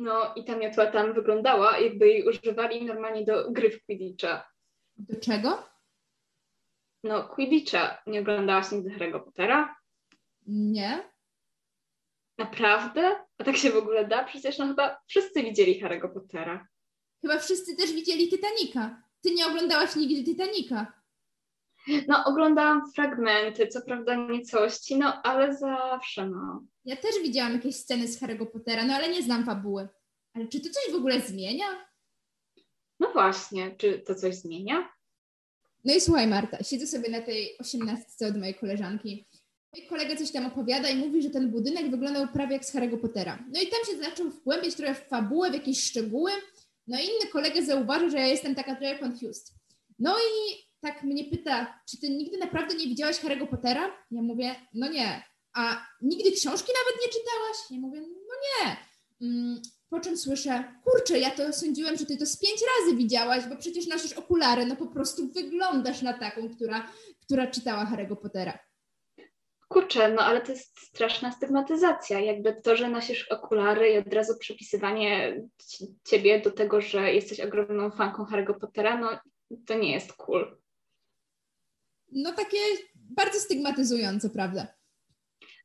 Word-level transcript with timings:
No 0.00 0.34
i 0.34 0.44
ta 0.44 0.56
miotła 0.56 0.86
tam 0.86 1.12
wyglądała, 1.12 1.78
jakby 1.78 2.08
jej 2.08 2.28
używali 2.28 2.84
normalnie 2.84 3.24
do 3.24 3.50
gry 3.50 3.70
w 3.70 3.84
Quidditcha. 3.84 4.50
Do 4.96 5.20
czego? 5.20 5.68
No, 7.04 7.28
Quidditcha. 7.28 8.02
Nie 8.06 8.20
oglądałaś 8.20 8.72
nigdy 8.72 8.90
Harry'ego 8.90 9.24
Pottera? 9.24 9.76
Nie. 10.46 11.10
Naprawdę? 12.38 13.16
A 13.38 13.44
tak 13.44 13.56
się 13.56 13.70
w 13.70 13.76
ogóle 13.76 14.08
da? 14.08 14.24
Przecież 14.24 14.58
no 14.58 14.66
chyba 14.66 15.00
wszyscy 15.06 15.42
widzieli 15.42 15.82
Harry'ego 15.82 16.08
Pottera. 16.14 16.68
Chyba 17.20 17.38
wszyscy 17.38 17.76
też 17.76 17.92
widzieli 17.92 18.28
Titanica. 18.28 19.02
Ty 19.22 19.34
nie 19.34 19.46
oglądałaś 19.46 19.96
nigdy 19.96 20.24
Titanica. 20.24 20.92
No, 22.08 22.24
oglądałam 22.24 22.92
fragmenty, 22.92 23.66
co 23.68 23.82
prawda 23.82 24.14
nie 24.14 24.42
całości, 24.42 24.98
no 24.98 25.22
ale 25.22 25.56
zawsze, 25.56 26.26
no. 26.26 26.62
Ja 26.84 26.96
też 26.96 27.10
widziałam 27.22 27.52
jakieś 27.52 27.76
sceny 27.76 28.08
z 28.08 28.20
Harry'ego 28.20 28.46
Pottera, 28.46 28.84
no 28.84 28.94
ale 28.94 29.08
nie 29.08 29.22
znam 29.22 29.44
fabuły. 29.44 29.88
Ale 30.34 30.48
czy 30.48 30.60
to 30.60 30.68
coś 30.70 30.92
w 30.92 30.96
ogóle 30.96 31.20
zmienia? 31.20 31.66
No 33.00 33.12
właśnie, 33.12 33.76
czy 33.76 33.98
to 33.98 34.14
coś 34.14 34.34
zmienia? 34.34 34.88
No 35.84 35.94
i 35.94 36.00
słuchaj, 36.00 36.26
Marta, 36.26 36.62
siedzę 36.62 36.86
sobie 36.86 37.10
na 37.10 37.20
tej 37.20 37.58
osiemnastce 37.58 38.26
od 38.26 38.36
mojej 38.36 38.54
koleżanki. 38.54 39.26
Mój 39.76 39.86
kolega 39.86 40.16
coś 40.16 40.30
tam 40.30 40.46
opowiada 40.46 40.88
i 40.88 40.96
mówi, 40.96 41.22
że 41.22 41.30
ten 41.30 41.50
budynek 41.50 41.90
wyglądał 41.90 42.28
prawie 42.28 42.52
jak 42.52 42.64
z 42.64 42.74
Harry'ego 42.74 42.98
Pottera. 43.00 43.44
No 43.52 43.60
i 43.60 43.66
tam 43.66 43.80
się 43.90 43.98
zaczął 43.98 44.30
wgłębiać 44.30 44.74
trochę 44.74 44.94
w 44.94 45.08
fabułę, 45.08 45.50
w 45.50 45.54
jakieś 45.54 45.84
szczegóły. 45.84 46.30
No 46.86 46.98
i 46.98 47.02
inny 47.02 47.30
kolega 47.32 47.62
zauważył, 47.62 48.10
że 48.10 48.18
ja 48.18 48.26
jestem 48.26 48.54
taka 48.54 48.76
trochę 48.76 48.98
confused. 48.98 49.54
No 49.98 50.16
i 50.18 50.67
tak 50.80 51.02
mnie 51.02 51.24
pyta, 51.24 51.80
czy 51.90 52.00
ty 52.00 52.10
nigdy 52.10 52.38
naprawdę 52.38 52.74
nie 52.74 52.86
widziałaś 52.86 53.20
Harry'ego 53.20 53.46
Pottera? 53.46 53.86
Ja 54.10 54.22
mówię, 54.22 54.54
no 54.74 54.88
nie. 54.88 55.22
A 55.54 55.86
nigdy 56.02 56.32
książki 56.32 56.72
nawet 56.72 57.02
nie 57.06 57.12
czytałaś? 57.12 57.56
Ja 57.70 57.78
mówię, 57.78 58.00
no 58.00 58.34
nie. 58.44 58.76
Mm, 59.20 59.62
po 59.90 60.00
czym 60.00 60.16
słyszę, 60.16 60.64
kurczę, 60.84 61.18
ja 61.18 61.30
to 61.30 61.52
sądziłem, 61.52 61.96
że 61.96 62.06
ty 62.06 62.16
to 62.16 62.26
z 62.26 62.38
pięć 62.38 62.60
razy 62.60 62.96
widziałaś, 62.96 63.44
bo 63.46 63.56
przecież 63.56 63.86
nosisz 63.86 64.12
okulary, 64.12 64.66
no 64.66 64.76
po 64.76 64.86
prostu 64.86 65.32
wyglądasz 65.32 66.02
na 66.02 66.18
taką, 66.18 66.48
która, 66.48 66.88
która 67.22 67.46
czytała 67.46 67.84
Harry'ego 67.84 68.16
Pottera. 68.16 68.58
Kurczę, 69.68 70.12
no 70.12 70.22
ale 70.22 70.40
to 70.40 70.52
jest 70.52 70.80
straszna 70.80 71.32
stygmatyzacja. 71.32 72.20
Jakby 72.20 72.60
to, 72.62 72.76
że 72.76 72.90
nosisz 72.90 73.28
okulary 73.28 73.92
i 73.92 73.98
od 73.98 74.14
razu 74.14 74.38
przypisywanie 74.38 75.42
ciebie 76.04 76.40
do 76.40 76.50
tego, 76.50 76.80
że 76.80 77.14
jesteś 77.14 77.40
ogromną 77.40 77.90
fanką 77.90 78.24
Harry'ego 78.24 78.58
Pottera, 78.60 78.98
no 78.98 79.18
to 79.66 79.74
nie 79.74 79.92
jest 79.92 80.12
cool. 80.12 80.58
No 82.12 82.32
takie 82.32 82.58
bardzo 82.94 83.38
stygmatyzujące, 83.38 84.30
prawda? 84.30 84.66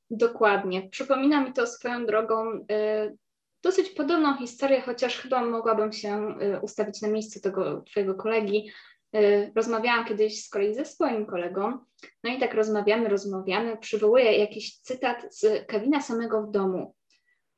Dokładnie. 0.10 0.90
Przypomina 0.90 1.42
mi 1.42 1.54
to 1.54 1.68
swoją 1.68 2.06
drogą 2.06 2.54
y, 2.54 3.18
dosyć 3.64 3.90
podobną 3.90 4.38
historię, 4.38 4.82
chociaż 4.82 5.18
chyba 5.18 5.46
mogłabym 5.46 5.92
się 5.92 6.36
y, 6.42 6.60
ustawić 6.62 7.02
na 7.02 7.08
miejscu 7.08 7.42
tego 7.42 7.82
twojego 7.82 8.16
kolegi. 8.16 8.72
Y, 9.16 9.52
rozmawiałam 9.56 10.06
kiedyś 10.06 10.46
z 10.46 10.50
kolei 10.50 10.76
ze 10.76 10.86
swoim 10.86 11.26
kolegą, 11.26 11.80
no 12.24 12.32
i 12.32 12.40
tak 12.40 12.54
rozmawiamy, 12.54 13.10
rozmawiamy, 13.10 13.78
przywołuję 13.78 14.38
jakiś 14.38 14.80
cytat 14.80 15.36
z 15.36 15.68
Kevina 15.68 16.02
samego 16.02 16.42
w 16.42 16.52
domu. 16.52 16.96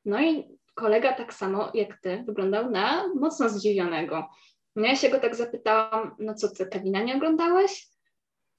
No 0.04 0.22
i 0.22 0.58
kolega 0.74 1.12
tak 1.12 1.34
samo 1.34 1.70
jak 1.74 2.00
ty 2.00 2.24
wyglądał 2.26 2.70
na 2.70 3.08
mocno 3.14 3.48
zdziwionego. 3.48 4.28
No 4.76 4.86
ja 4.86 4.96
się 4.96 5.08
go 5.08 5.20
tak 5.20 5.34
zapytałam, 5.34 6.16
no 6.18 6.34
co 6.34 6.48
ty, 6.48 6.66
Kevina 6.66 7.02
nie 7.02 7.16
oglądałeś? 7.16 7.95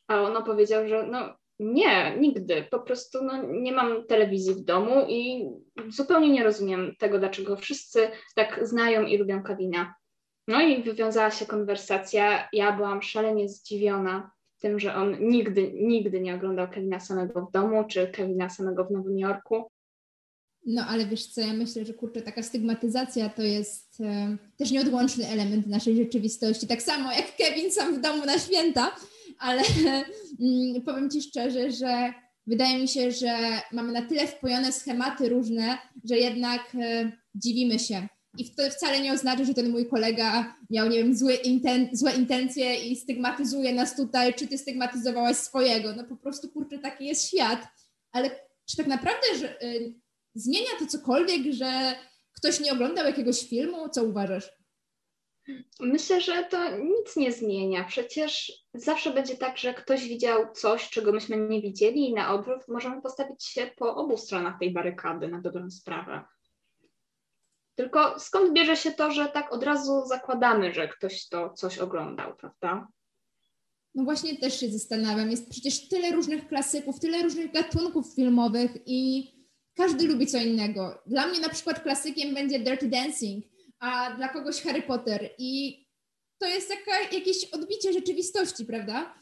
A 0.07 0.21
on 0.21 0.43
powiedział, 0.43 0.87
że 0.87 1.07
no 1.07 1.37
nie, 1.59 2.17
nigdy. 2.19 2.65
Po 2.71 2.79
prostu 2.79 3.23
no, 3.23 3.43
nie 3.43 3.71
mam 3.71 4.05
telewizji 4.05 4.53
w 4.53 4.63
domu 4.63 5.05
i 5.09 5.49
zupełnie 5.89 6.29
nie 6.29 6.43
rozumiem 6.43 6.95
tego, 6.99 7.19
dlaczego 7.19 7.55
wszyscy 7.55 8.09
tak 8.35 8.67
znają 8.67 9.05
i 9.05 9.17
lubią 9.17 9.43
Kevina. 9.43 9.93
No 10.47 10.61
i 10.61 10.83
wywiązała 10.83 11.31
się 11.31 11.45
konwersacja. 11.45 12.49
Ja 12.53 12.71
byłam 12.71 13.01
szalenie 13.01 13.49
zdziwiona 13.49 14.31
tym, 14.59 14.79
że 14.79 14.95
on 14.95 15.17
nigdy, 15.19 15.71
nigdy 15.73 16.21
nie 16.21 16.35
oglądał 16.35 16.69
Kevina 16.69 16.99
samego 16.99 17.45
w 17.45 17.51
domu, 17.51 17.83
czy 17.87 18.07
Kevina 18.07 18.49
samego 18.49 18.85
w 18.85 18.91
Nowym 18.91 19.19
Jorku. 19.19 19.71
No 20.65 20.85
ale 20.85 21.05
wiesz 21.05 21.25
co, 21.25 21.41
ja 21.41 21.53
myślę, 21.53 21.85
że 21.85 21.93
kurczę, 21.93 22.21
taka 22.21 22.43
stygmatyzacja 22.43 23.29
to 23.29 23.41
jest 23.41 24.01
e, 24.01 24.37
też 24.57 24.71
nieodłączny 24.71 25.27
element 25.27 25.67
naszej 25.67 25.95
rzeczywistości. 25.95 26.67
Tak 26.67 26.81
samo 26.81 27.11
jak 27.11 27.35
Kevin 27.35 27.71
sam 27.71 27.95
w 27.95 28.01
domu 28.01 28.25
na 28.25 28.39
święta, 28.39 28.95
ale 29.39 29.61
mm, 30.41 30.81
powiem 30.85 31.09
Ci 31.09 31.21
szczerze, 31.21 31.71
że 31.71 32.13
wydaje 32.47 32.79
mi 32.79 32.87
się, 32.87 33.11
że 33.11 33.61
mamy 33.71 33.93
na 33.93 34.01
tyle 34.01 34.27
wpojone 34.27 34.71
schematy 34.71 35.29
różne, 35.29 35.77
że 36.09 36.17
jednak 36.17 36.75
e, 36.75 37.11
dziwimy 37.35 37.79
się. 37.79 38.07
I 38.37 38.55
to 38.55 38.69
wcale 38.69 39.01
nie 39.01 39.13
oznacza, 39.13 39.43
że 39.43 39.53
ten 39.53 39.69
mój 39.69 39.87
kolega 39.89 40.55
miał, 40.69 40.89
nie 40.89 40.97
wiem, 40.97 41.17
złe, 41.17 41.35
inten 41.35 41.89
złe 41.93 42.15
intencje 42.15 42.75
i 42.75 42.95
stygmatyzuje 42.95 43.73
nas 43.73 43.95
tutaj, 43.95 44.33
czy 44.33 44.47
ty 44.47 44.57
stygmatyzowałaś 44.57 45.37
swojego. 45.37 45.95
No 45.95 46.03
po 46.03 46.17
prostu, 46.17 46.49
kurczę, 46.49 46.79
taki 46.79 47.05
jest 47.05 47.27
świat. 47.27 47.67
Ale 48.11 48.29
czy 48.69 48.77
tak 48.77 48.87
naprawdę 48.87 49.27
że, 49.39 49.61
y, 49.63 49.93
zmienia 50.35 50.69
to 50.79 50.87
cokolwiek, 50.87 51.53
że 51.53 51.95
ktoś 52.31 52.59
nie 52.59 52.71
oglądał 52.71 53.05
jakiegoś 53.05 53.49
filmu? 53.49 53.89
Co 53.89 54.03
uważasz? 54.03 54.51
Myślę, 55.79 56.21
że 56.21 56.43
to 56.43 56.77
nic 56.77 57.15
nie 57.15 57.31
zmienia. 57.31 57.83
Przecież 57.83 58.53
zawsze 58.73 59.13
będzie 59.13 59.37
tak, 59.37 59.57
że 59.57 59.73
ktoś 59.73 60.07
widział 60.07 60.53
coś, 60.53 60.89
czego 60.89 61.11
myśmy 61.11 61.37
nie 61.37 61.61
widzieli, 61.61 62.09
i 62.09 62.13
na 62.13 62.33
odwrót 62.33 62.67
możemy 62.67 63.01
postawić 63.01 63.45
się 63.45 63.71
po 63.77 63.95
obu 63.95 64.17
stronach 64.17 64.59
tej 64.59 64.73
barykady 64.73 65.27
na 65.27 65.41
dobrą 65.41 65.71
sprawę. 65.71 66.25
Tylko 67.75 68.19
skąd 68.19 68.53
bierze 68.53 68.75
się 68.75 68.91
to, 68.91 69.11
że 69.11 69.25
tak 69.25 69.53
od 69.53 69.63
razu 69.63 70.05
zakładamy, 70.05 70.73
że 70.73 70.87
ktoś 70.87 71.27
to 71.27 71.53
coś 71.53 71.77
oglądał, 71.77 72.35
prawda? 72.35 72.87
No 73.95 74.03
właśnie 74.03 74.37
też 74.37 74.59
się 74.59 74.69
zastanawiam. 74.69 75.31
Jest 75.31 75.49
przecież 75.49 75.87
tyle 75.87 76.11
różnych 76.11 76.47
klasyków, 76.47 76.99
tyle 76.99 77.23
różnych 77.23 77.51
gatunków 77.51 78.15
filmowych 78.15 78.71
i 78.85 79.31
każdy 79.75 80.07
lubi 80.07 80.27
co 80.27 80.37
innego. 80.37 81.01
Dla 81.05 81.27
mnie 81.27 81.39
na 81.39 81.49
przykład 81.49 81.79
klasykiem 81.79 82.33
będzie 82.33 82.59
Dirty 82.59 82.87
Dancing, 82.87 83.45
a 83.79 84.11
dla 84.15 84.29
kogoś 84.29 84.61
Harry 84.61 84.81
Potter. 84.81 85.29
I 85.37 85.83
to 86.39 86.47
jest 86.47 86.69
jaka, 86.69 87.01
jakieś 87.01 87.45
odbicie 87.45 87.93
rzeczywistości, 87.93 88.65
prawda? 88.65 89.15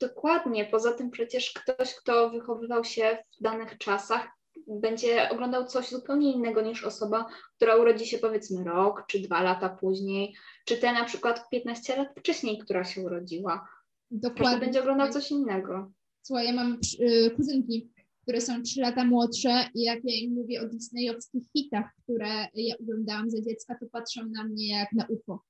Dokładnie. 0.00 0.64
Poza 0.64 0.92
tym 0.92 1.10
przecież 1.10 1.52
ktoś, 1.52 1.94
kto 1.94 2.30
wychowywał 2.30 2.84
się 2.84 3.18
w 3.40 3.42
danych 3.42 3.78
czasach, 3.78 4.28
będzie 4.66 5.30
oglądał 5.30 5.66
coś 5.66 5.88
zupełnie 5.88 6.32
innego 6.32 6.60
niż 6.60 6.84
osoba, 6.84 7.26
która 7.56 7.76
urodzi 7.76 8.06
się 8.06 8.18
powiedzmy 8.18 8.64
rok 8.64 9.04
czy 9.08 9.20
dwa 9.20 9.42
lata 9.42 9.68
później, 9.68 10.36
czy 10.64 10.76
te 10.76 10.92
na 10.92 11.04
przykład 11.04 11.48
15 11.50 11.96
lat 11.96 12.08
wcześniej, 12.18 12.58
która 12.58 12.84
się 12.84 13.00
urodziła. 13.00 13.68
Dokładnie. 14.10 14.44
Każdy 14.44 14.60
będzie 14.60 14.80
oglądał 14.80 15.12
coś 15.12 15.30
innego. 15.30 15.92
Słuchaj, 16.22 16.46
ja 16.46 16.52
mam 16.52 16.78
y, 17.00 17.30
kuzynki, 17.36 17.90
które 18.26 18.40
są 18.40 18.62
trzy 18.62 18.80
lata 18.80 19.04
młodsze 19.04 19.68
i 19.74 19.82
jak 19.82 19.98
ja 20.04 20.14
im 20.14 20.34
mówię 20.34 20.60
o 20.60 20.66
disneyowskich 20.66 21.42
hitach, 21.56 21.90
które 22.02 22.48
ja 22.54 22.74
oglądałam 22.80 23.30
za 23.30 23.40
dziecka, 23.40 23.76
to 23.80 23.86
patrzą 23.92 24.20
na 24.28 24.44
mnie 24.44 24.68
jak 24.68 24.92
na 24.92 25.06
UFO. 25.06 25.42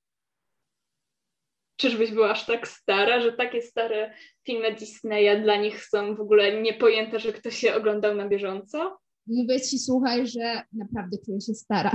Czyżbyś 1.75 2.11
była 2.11 2.31
aż 2.31 2.45
tak 2.45 2.67
stara, 2.67 3.21
że 3.21 3.33
takie 3.33 3.61
stare 3.61 4.13
filmy 4.45 4.75
Disneya 4.75 5.43
dla 5.43 5.61
nich 5.61 5.85
są 5.85 6.15
w 6.15 6.21
ogóle 6.21 6.61
niepojęte, 6.61 7.19
że 7.19 7.33
ktoś 7.33 7.57
się 7.57 7.75
oglądał 7.75 8.15
na 8.15 8.27
bieżąco? 8.29 8.97
Mówię 9.27 9.61
ci, 9.61 9.79
słuchaj, 9.79 10.27
że 10.27 10.61
naprawdę 10.73 11.17
czuję 11.25 11.41
się 11.41 11.53
stara. 11.53 11.91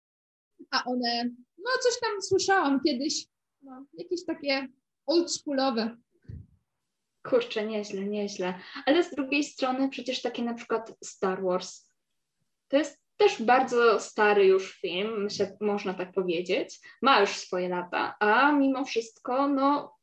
A 0.74 0.84
one, 0.84 1.24
no 1.58 1.70
coś 1.82 2.00
tam 2.00 2.22
słyszałam 2.22 2.80
kiedyś, 2.86 3.26
no, 3.62 3.86
jakieś 3.98 4.24
takie 4.24 4.68
oldschoolowe. 5.06 5.96
Kurczę, 7.28 7.66
nieźle, 7.66 8.04
nieźle. 8.04 8.54
Ale 8.86 9.02
z 9.02 9.10
drugiej 9.10 9.44
strony 9.44 9.88
przecież 9.88 10.22
takie 10.22 10.42
na 10.42 10.54
przykład 10.54 10.92
Star 11.04 11.42
Wars. 11.42 11.90
To 12.68 12.76
jest 12.76 13.00
też 13.16 13.42
bardzo 13.42 14.00
stary 14.00 14.46
już 14.46 14.80
film, 14.80 15.22
myślę, 15.22 15.56
można 15.60 15.94
tak 15.94 16.12
powiedzieć. 16.12 16.80
Ma 17.02 17.20
już 17.20 17.30
swoje 17.30 17.68
lata, 17.68 18.14
a 18.20 18.52
mimo 18.52 18.84
wszystko, 18.84 19.48
no, 19.48 19.96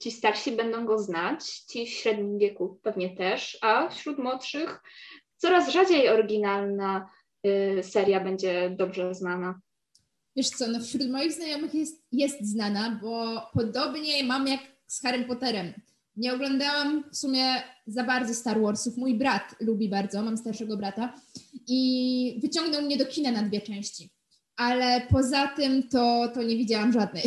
ci 0.00 0.10
starsi 0.10 0.52
będą 0.52 0.86
go 0.86 0.98
znać, 0.98 1.58
ci 1.58 1.86
w 1.86 1.88
średnim 1.88 2.38
wieku 2.38 2.80
pewnie 2.82 3.16
też, 3.16 3.58
a 3.60 3.88
wśród 3.88 4.18
młodszych 4.18 4.82
coraz 5.36 5.72
rzadziej 5.72 6.08
oryginalna 6.08 7.10
y, 7.46 7.82
seria 7.82 8.20
będzie 8.20 8.70
dobrze 8.70 9.14
znana. 9.14 9.60
Wiesz 10.36 10.48
co, 10.48 10.68
no 10.68 10.80
wśród 10.80 11.10
moich 11.10 11.32
znajomych 11.32 11.74
jest, 11.74 12.04
jest 12.12 12.52
znana, 12.52 12.98
bo 13.02 13.42
podobnie 13.52 14.24
mam 14.24 14.46
jak 14.46 14.60
z 14.86 15.02
Harry 15.02 15.24
Potterem. 15.24 15.74
Nie 16.20 16.34
oglądałam 16.34 17.04
w 17.10 17.16
sumie 17.16 17.44
za 17.86 18.04
bardzo 18.04 18.34
Star 18.34 18.60
Warsów. 18.60 18.96
Mój 18.96 19.14
brat 19.14 19.56
lubi 19.60 19.88
bardzo, 19.88 20.22
mam 20.22 20.36
starszego 20.36 20.76
brata 20.76 21.14
i 21.66 22.40
wyciągnął 22.42 22.82
mnie 22.82 22.96
do 22.96 23.06
kina 23.06 23.30
na 23.30 23.42
dwie 23.42 23.60
części. 23.60 24.10
Ale 24.56 25.06
poza 25.10 25.48
tym 25.48 25.88
to, 25.88 26.28
to 26.34 26.42
nie 26.42 26.56
widziałam 26.56 26.92
żadnej. 26.92 27.24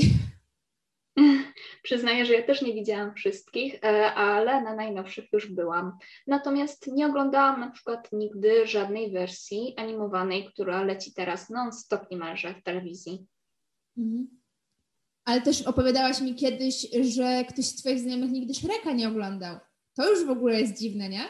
Przyznaję, 1.83 2.25
że 2.25 2.33
ja 2.33 2.43
też 2.43 2.61
nie 2.61 2.73
widziałam 2.73 3.15
wszystkich, 3.15 3.83
e, 3.83 4.13
ale 4.13 4.61
na 4.61 4.75
najnowszych 4.75 5.25
już 5.33 5.47
byłam. 5.47 5.97
Natomiast 6.27 6.87
nie 6.87 7.07
oglądałam 7.07 7.59
na 7.59 7.71
przykład 7.71 8.09
nigdy 8.11 8.67
żadnej 8.67 9.11
wersji 9.11 9.73
animowanej, 9.77 10.45
która 10.45 10.83
leci 10.83 11.13
teraz 11.13 11.49
non-stop 11.49 12.11
niemalże 12.11 12.53
w 12.53 12.63
telewizji. 12.63 13.25
Mhm. 13.97 14.42
Ale 15.25 15.41
też 15.41 15.61
opowiadałaś 15.61 16.21
mi 16.21 16.35
kiedyś, 16.35 16.87
że 17.15 17.43
ktoś 17.49 17.65
z 17.65 17.75
Twoich 17.75 17.99
znajomych 17.99 18.31
nigdy 18.31 18.53
Shreka 18.53 18.91
nie 18.91 19.07
oglądał. 19.07 19.57
To 19.95 20.09
już 20.09 20.25
w 20.25 20.29
ogóle 20.29 20.61
jest 20.61 20.79
dziwne, 20.79 21.09
nie? 21.09 21.23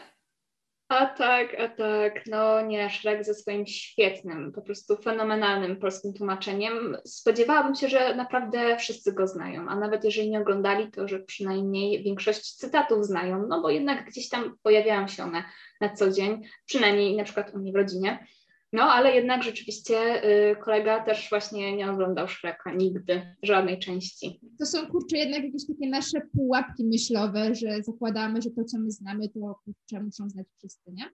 A 0.88 1.06
tak, 1.06 1.60
a 1.60 1.68
tak. 1.68 2.26
No 2.26 2.60
nie, 2.60 2.90
Shrek 2.90 3.24
ze 3.24 3.34
swoim 3.34 3.66
świetnym, 3.66 4.52
po 4.52 4.62
prostu 4.62 4.96
fenomenalnym 4.96 5.76
polskim 5.76 6.14
tłumaczeniem. 6.14 6.96
Spodziewałabym 7.04 7.74
się, 7.74 7.88
że 7.88 8.14
naprawdę 8.14 8.76
wszyscy 8.76 9.12
go 9.12 9.26
znają, 9.26 9.68
a 9.68 9.76
nawet 9.76 10.04
jeżeli 10.04 10.30
nie 10.30 10.40
oglądali, 10.40 10.90
to 10.90 11.08
że 11.08 11.18
przynajmniej 11.18 12.02
większość 12.02 12.54
cytatów 12.54 13.06
znają, 13.06 13.46
no 13.48 13.62
bo 13.62 13.70
jednak 13.70 14.06
gdzieś 14.06 14.28
tam 14.28 14.56
pojawiają 14.62 15.08
się 15.08 15.22
one 15.22 15.44
na 15.80 15.96
co 15.96 16.10
dzień, 16.10 16.42
przynajmniej 16.66 17.16
na 17.16 17.24
przykład 17.24 17.54
u 17.54 17.58
mnie 17.58 17.72
w 17.72 17.76
rodzinie. 17.76 18.26
No, 18.74 18.82
ale 18.82 19.14
jednak 19.14 19.42
rzeczywiście 19.42 20.24
y, 20.50 20.56
kolega 20.56 21.04
też 21.04 21.30
właśnie 21.30 21.76
nie 21.76 21.90
oglądał 21.90 22.28
Shreka 22.28 22.72
nigdy, 22.72 23.36
żadnej 23.42 23.78
części. 23.78 24.40
To 24.58 24.66
są 24.66 24.86
kurczę 24.86 25.16
jednak 25.16 25.44
jakieś 25.44 25.66
takie 25.66 25.90
nasze 25.90 26.20
pułapki 26.36 26.84
myślowe, 26.84 27.54
że 27.54 27.82
zakładamy, 27.82 28.42
że 28.42 28.50
to, 28.50 28.64
co 28.64 28.78
my 28.78 28.90
znamy, 28.90 29.28
to 29.28 29.60
kurczę 29.64 30.04
muszą 30.04 30.30
znać 30.30 30.46
wszyscy, 30.58 30.92
nie? 30.92 31.10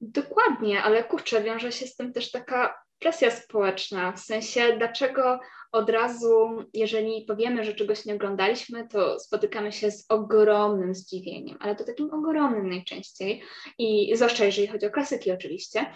Dokładnie, 0.00 0.82
ale 0.82 1.04
kurczę, 1.04 1.42
wiąże 1.42 1.72
się 1.72 1.86
z 1.86 1.96
tym 1.96 2.12
też 2.12 2.30
taka 2.30 2.74
presja 2.98 3.30
społeczna, 3.30 4.12
w 4.12 4.20
sensie 4.20 4.76
dlaczego 4.78 5.40
od 5.72 5.90
razu, 5.90 6.64
jeżeli 6.74 7.24
powiemy, 7.28 7.64
że 7.64 7.74
czegoś 7.74 8.04
nie 8.04 8.14
oglądaliśmy, 8.14 8.88
to 8.88 9.18
spotykamy 9.18 9.72
się 9.72 9.90
z 9.90 10.06
ogromnym 10.08 10.94
zdziwieniem, 10.94 11.56
ale 11.60 11.76
to 11.76 11.84
takim 11.84 12.14
ogromnym 12.14 12.68
najczęściej 12.68 13.42
i 13.78 14.12
zwłaszcza 14.16 14.44
jeżeli 14.44 14.66
chodzi 14.66 14.86
o 14.86 14.90
klasyki 14.90 15.32
oczywiście, 15.32 15.86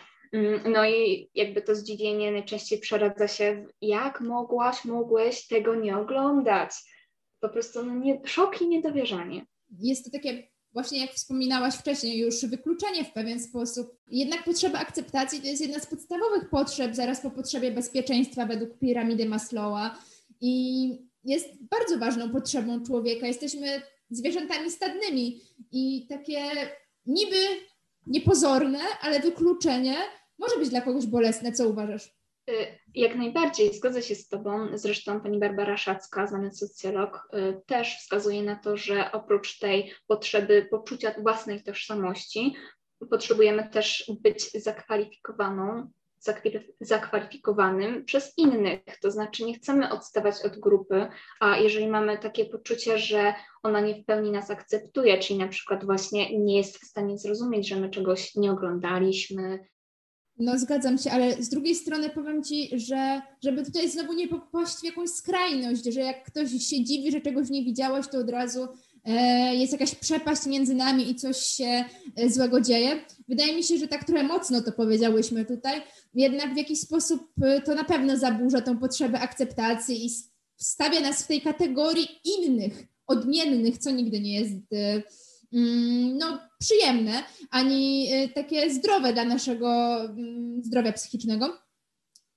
no 0.72 0.88
i 0.88 1.30
jakby 1.34 1.62
to 1.62 1.74
zdziwienie 1.74 2.32
najczęściej 2.32 2.78
przeradza 2.78 3.28
się 3.28 3.66
w 3.66 3.86
jak 3.86 4.20
mogłaś, 4.20 4.84
mogłeś 4.84 5.46
tego 5.46 5.74
nie 5.74 5.96
oglądać. 5.96 6.70
Po 7.40 7.48
prostu 7.48 7.86
no 7.86 7.94
nie, 7.94 8.20
szok 8.24 8.60
i 8.60 8.68
niedowierzanie. 8.68 9.46
Jest 9.78 10.04
to 10.04 10.10
takie 10.10 10.48
właśnie 10.72 11.00
jak 11.00 11.10
wspominałaś 11.10 11.74
wcześniej, 11.74 12.18
już 12.18 12.46
wykluczenie 12.46 13.04
w 13.04 13.12
pewien 13.12 13.40
sposób. 13.40 13.96
Jednak 14.06 14.44
potrzeba 14.44 14.78
akceptacji 14.78 15.40
to 15.40 15.46
jest 15.46 15.62
jedna 15.62 15.78
z 15.78 15.86
podstawowych 15.86 16.50
potrzeb, 16.50 16.94
zaraz 16.94 17.20
po 17.20 17.30
potrzebie 17.30 17.70
bezpieczeństwa 17.70 18.46
według 18.46 18.78
piramidy 18.78 19.26
Maslowa 19.26 19.98
i 20.40 20.88
jest 21.24 21.48
bardzo 21.70 21.98
ważną 21.98 22.30
potrzebą 22.30 22.84
człowieka. 22.84 23.26
Jesteśmy 23.26 23.82
zwierzętami 24.10 24.70
stadnymi 24.70 25.40
i 25.72 26.06
takie 26.08 26.40
niby 27.06 27.36
niepozorne, 28.06 28.78
ale 29.00 29.20
wykluczenie 29.20 29.96
może 30.38 30.58
być 30.58 30.68
dla 30.68 30.80
kogoś 30.80 31.06
bolesne. 31.06 31.52
Co 31.52 31.68
uważasz? 31.68 32.14
Y, 32.50 32.78
jak 32.94 33.16
najbardziej, 33.16 33.74
zgodzę 33.74 34.02
się 34.02 34.14
z 34.14 34.28
Tobą. 34.28 34.68
Zresztą 34.74 35.20
pani 35.20 35.38
Barbara 35.38 35.76
Szacka, 35.76 36.26
znany 36.26 36.52
socjolog, 36.52 37.28
y, 37.34 37.60
też 37.66 37.96
wskazuje 37.98 38.42
na 38.42 38.56
to, 38.56 38.76
że 38.76 39.12
oprócz 39.12 39.58
tej 39.58 39.92
potrzeby 40.06 40.66
poczucia 40.70 41.14
własnej 41.22 41.62
tożsamości, 41.62 42.54
potrzebujemy 43.10 43.68
też 43.68 44.12
być 44.20 44.50
zakwalifikowaną, 44.50 45.90
zakwalifikowanym 46.80 48.04
przez 48.04 48.38
innych. 48.38 48.80
To 49.02 49.10
znaczy, 49.10 49.44
nie 49.44 49.54
chcemy 49.54 49.92
odstawać 49.92 50.34
od 50.44 50.58
grupy, 50.58 51.06
a 51.40 51.56
jeżeli 51.56 51.88
mamy 51.88 52.18
takie 52.18 52.44
poczucie, 52.44 52.98
że 52.98 53.34
ona 53.62 53.80
nie 53.80 53.94
w 53.94 54.04
pełni 54.04 54.30
nas 54.30 54.50
akceptuje, 54.50 55.18
czyli 55.18 55.38
na 55.38 55.48
przykład 55.48 55.84
właśnie 55.84 56.38
nie 56.38 56.56
jest 56.56 56.78
w 56.78 56.86
stanie 56.86 57.18
zrozumieć, 57.18 57.68
że 57.68 57.76
my 57.76 57.90
czegoś 57.90 58.34
nie 58.34 58.52
oglądaliśmy, 58.52 59.58
no 60.38 60.58
zgadzam 60.58 60.98
się, 60.98 61.10
ale 61.10 61.42
z 61.42 61.48
drugiej 61.48 61.74
strony 61.74 62.10
powiem 62.10 62.44
Ci, 62.44 62.70
że 62.72 63.22
żeby 63.44 63.64
tutaj 63.64 63.90
znowu 63.90 64.12
nie 64.12 64.28
popaść 64.28 64.76
w 64.76 64.84
jakąś 64.84 65.10
skrajność, 65.10 65.84
że 65.84 66.00
jak 66.00 66.24
ktoś 66.24 66.50
się 66.50 66.84
dziwi, 66.84 67.12
że 67.12 67.20
czegoś 67.20 67.50
nie 67.50 67.64
widziałaś, 67.64 68.08
to 68.08 68.18
od 68.18 68.30
razu 68.30 68.68
e, 69.04 69.54
jest 69.56 69.72
jakaś 69.72 69.94
przepaść 69.94 70.46
między 70.46 70.74
nami 70.74 71.10
i 71.10 71.14
coś 71.14 71.36
się 71.36 71.84
e, 72.16 72.30
złego 72.30 72.60
dzieje. 72.60 73.00
Wydaje 73.28 73.56
mi 73.56 73.62
się, 73.62 73.78
że 73.78 73.88
tak 73.88 74.04
trochę 74.04 74.22
mocno 74.22 74.60
to 74.60 74.72
powiedziałyśmy 74.72 75.44
tutaj, 75.44 75.82
jednak 76.14 76.54
w 76.54 76.56
jakiś 76.56 76.80
sposób 76.80 77.30
e, 77.42 77.60
to 77.60 77.74
na 77.74 77.84
pewno 77.84 78.16
zaburza 78.16 78.60
tą 78.60 78.78
potrzebę 78.78 79.20
akceptacji 79.20 80.06
i 80.06 80.10
stawia 80.56 81.00
nas 81.00 81.22
w 81.22 81.26
tej 81.26 81.40
kategorii 81.40 82.08
innych, 82.24 82.86
odmiennych, 83.06 83.78
co 83.78 83.90
nigdy 83.90 84.20
nie 84.20 84.40
jest 84.40 84.54
Mm, 84.72 85.02
no, 86.18 86.38
przyjemne, 86.58 87.22
ani 87.50 88.12
y, 88.14 88.28
takie 88.28 88.70
zdrowe 88.70 89.12
dla 89.12 89.24
naszego 89.24 90.00
mm, 90.04 90.62
zdrowia 90.64 90.92
psychicznego. 90.92 91.58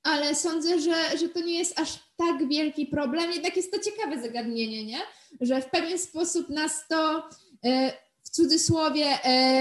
Ale 0.03 0.35
sądzę, 0.35 0.79
że, 0.79 1.17
że 1.17 1.29
to 1.29 1.39
nie 1.41 1.59
jest 1.59 1.79
aż 1.79 1.99
tak 2.17 2.47
wielki 2.47 2.85
problem. 2.85 3.31
Jednak 3.31 3.57
jest 3.57 3.71
to 3.71 3.79
ciekawe 3.79 4.21
zagadnienie, 4.21 4.85
nie? 4.85 4.99
Że 5.41 5.61
w 5.61 5.69
pewien 5.69 5.99
sposób 5.99 6.49
nas 6.49 6.87
to 6.87 7.17
y, 7.19 7.91
w 8.23 8.29
cudzysłowie 8.29 9.05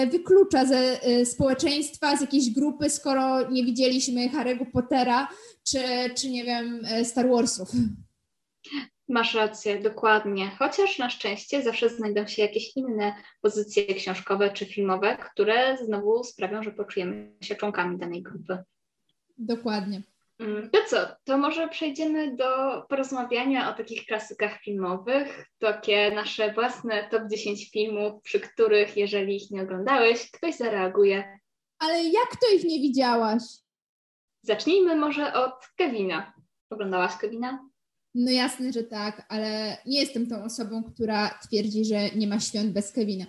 y, 0.03 0.07
wyklucza 0.07 0.65
ze 0.65 1.01
społeczeństwa, 1.25 2.17
z 2.17 2.21
jakiejś 2.21 2.51
grupy, 2.51 2.91
skoro 2.91 3.51
nie 3.51 3.65
widzieliśmy 3.65 4.29
Harry'ego 4.29 4.71
Pottera 4.73 5.29
czy, 5.65 5.81
czy 6.17 6.31
nie 6.31 6.45
wiem, 6.45 6.87
Star 7.05 7.29
Warsów. 7.31 7.69
Masz 9.09 9.35
rację, 9.35 9.81
dokładnie. 9.81 10.51
Chociaż 10.59 10.99
na 10.99 11.11
szczęście 11.11 11.63
zawsze 11.63 11.89
znajdą 11.89 12.27
się 12.27 12.43
jakieś 12.43 12.77
inne 12.77 13.15
pozycje 13.41 13.95
książkowe 13.95 14.51
czy 14.51 14.67
filmowe, 14.67 15.17
które 15.17 15.77
znowu 15.77 16.25
sprawią, 16.25 16.63
że 16.63 16.73
poczujemy 16.73 17.33
się 17.43 17.55
członkami 17.55 17.99
danej 17.99 18.23
grupy. 18.23 18.59
Dokładnie. 19.39 20.03
Mm, 20.39 20.71
to 20.71 20.79
co, 20.89 20.97
to 21.25 21.39
może 21.39 21.69
przejdziemy 21.69 22.37
do 22.37 22.83
porozmawiania 22.89 23.71
o 23.71 23.75
takich 23.75 24.07
klasykach 24.07 24.61
filmowych, 24.61 25.47
takie 25.59 26.11
nasze 26.11 26.53
własne 26.53 27.09
top 27.11 27.23
10 27.31 27.71
filmów, 27.71 28.23
przy 28.23 28.41
których, 28.41 28.97
jeżeli 28.97 29.37
ich 29.37 29.51
nie 29.51 29.63
oglądałeś, 29.63 30.31
ktoś 30.31 30.55
zareaguje. 30.57 31.39
Ale 31.79 32.05
jak 32.05 32.37
to 32.41 32.55
ich 32.55 32.65
nie 32.65 32.81
widziałaś? 32.81 33.43
Zacznijmy 34.43 34.97
może 34.97 35.35
od 35.35 35.55
Kevina. 35.77 36.33
Oglądałaś 36.71 37.17
Kevina? 37.17 37.69
No 38.19 38.31
jasne, 38.31 38.73
że 38.73 38.85
tak, 38.85 39.27
ale 39.29 39.77
nie 39.87 40.01
jestem 40.01 40.27
tą 40.27 40.45
osobą, 40.45 40.85
która 40.85 41.39
twierdzi, 41.49 41.85
że 41.85 42.11
nie 42.11 42.27
ma 42.27 42.41
świąt 42.41 42.73
bez 42.73 42.93
Kevina. 42.93 43.25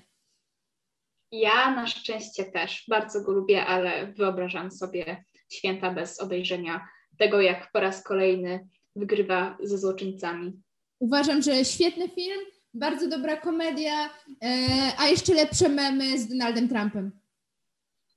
Ja 1.32 1.76
na 1.76 1.88
szczęście 1.88 2.46
też 2.46 2.86
bardzo 2.88 3.22
go 3.22 3.32
lubię, 3.32 3.66
ale 3.66 4.08
wyobrażam 4.08 4.72
sobie 4.72 5.24
święta 5.52 5.92
bez 5.92 6.20
obejrzenia 6.20 6.88
tego, 7.18 7.42
jak 7.42 7.72
po 7.72 7.80
raz 7.80 8.04
kolejny 8.04 8.68
wygrywa 8.96 9.58
ze 9.64 9.78
złoczyńcami. 9.78 10.62
Uważam, 11.00 11.42
że 11.42 11.66
świetny 11.66 12.10
film, 12.10 12.40
bardzo 12.74 13.10
dobra 13.10 13.38
komedia, 13.38 14.06
e, 14.06 14.58
a 14.98 15.08
jeszcze 15.08 15.34
lepsze 15.34 15.70
memy 15.70 16.20
z 16.20 16.28
Donaldem 16.28 16.70
Trumpem. 16.70 17.20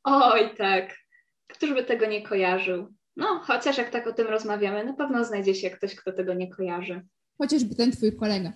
Oj, 0.04 0.54
tak. 0.56 0.96
Któż 1.46 1.74
by 1.74 1.84
tego 1.84 2.06
nie 2.06 2.22
kojarzył? 2.22 2.94
No, 3.20 3.40
chociaż 3.44 3.78
jak 3.78 3.90
tak 3.90 4.06
o 4.06 4.12
tym 4.12 4.26
rozmawiamy, 4.26 4.84
na 4.84 4.92
pewno 4.92 5.24
znajdzie 5.24 5.54
się 5.54 5.70
ktoś, 5.70 5.94
kto 5.94 6.12
tego 6.12 6.34
nie 6.34 6.50
kojarzy. 6.50 7.06
Chociażby 7.38 7.74
ten 7.74 7.92
twój 7.92 8.16
kolega. 8.16 8.52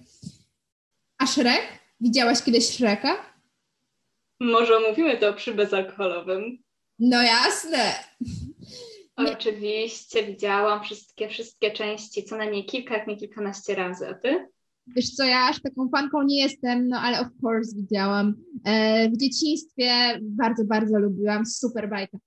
A 1.18 1.26
Shrek? 1.26 1.62
Widziałaś 2.00 2.42
kiedyś 2.42 2.64
Shreka? 2.68 3.34
Może 4.40 4.80
mówimy 4.88 5.16
to 5.16 5.34
przy 5.34 5.54
bezalkoholowym. 5.54 6.58
No 6.98 7.22
jasne. 7.22 7.78
Oczywiście, 9.16 10.26
widziałam 10.26 10.84
wszystkie, 10.84 11.28
wszystkie 11.28 11.70
części, 11.70 12.24
co 12.24 12.36
najmniej 12.36 12.64
kilka, 12.64 12.94
jak 12.98 13.06
nie 13.06 13.16
kilkanaście 13.16 13.74
razy. 13.74 14.08
A 14.08 14.14
ty? 14.14 14.48
Wiesz 14.86 15.10
co, 15.10 15.24
ja 15.24 15.48
aż 15.48 15.62
taką 15.62 15.88
fanką 15.88 16.22
nie 16.22 16.42
jestem, 16.42 16.88
no 16.88 17.00
ale 17.00 17.20
of 17.20 17.28
course 17.42 17.76
widziałam. 17.76 18.34
E, 18.64 19.08
w 19.10 19.16
dzieciństwie 19.16 20.18
bardzo, 20.22 20.64
bardzo 20.64 20.98
lubiłam. 20.98 21.46
Super 21.46 21.90
bajka. 21.90 22.18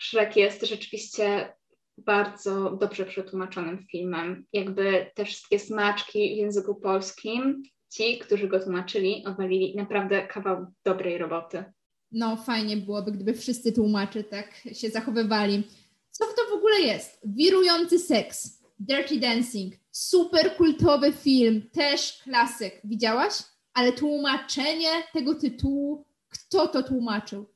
Shrek 0.00 0.36
jest 0.36 0.66
rzeczywiście 0.66 1.52
bardzo 1.98 2.70
dobrze 2.70 3.04
przetłumaczonym 3.06 3.86
filmem. 3.90 4.46
Jakby 4.52 5.10
te 5.14 5.24
wszystkie 5.24 5.58
smaczki 5.58 6.34
w 6.34 6.36
języku 6.36 6.74
polskim, 6.74 7.62
ci, 7.92 8.18
którzy 8.18 8.48
go 8.48 8.60
tłumaczyli, 8.60 9.24
odwalili 9.26 9.76
naprawdę 9.76 10.26
kawał 10.26 10.66
dobrej 10.84 11.18
roboty. 11.18 11.64
No, 12.12 12.36
fajnie 12.36 12.76
byłoby, 12.76 13.12
gdyby 13.12 13.34
wszyscy 13.34 13.72
tłumacze 13.72 14.24
tak 14.24 14.54
się 14.72 14.90
zachowywali. 14.90 15.62
Co 16.10 16.24
to 16.24 16.50
w 16.50 16.58
ogóle 16.58 16.80
jest? 16.80 17.20
Wirujący 17.24 17.98
seks, 17.98 18.62
Dirty 18.78 19.20
Dancing, 19.20 19.74
super 19.90 20.56
kultowy 20.56 21.12
film, 21.12 21.70
też 21.72 22.22
klasyk. 22.22 22.80
Widziałaś? 22.84 23.32
Ale 23.74 23.92
tłumaczenie 23.92 24.88
tego 25.12 25.34
tytułu, 25.34 26.04
kto 26.28 26.68
to 26.68 26.82
tłumaczył? 26.82 27.55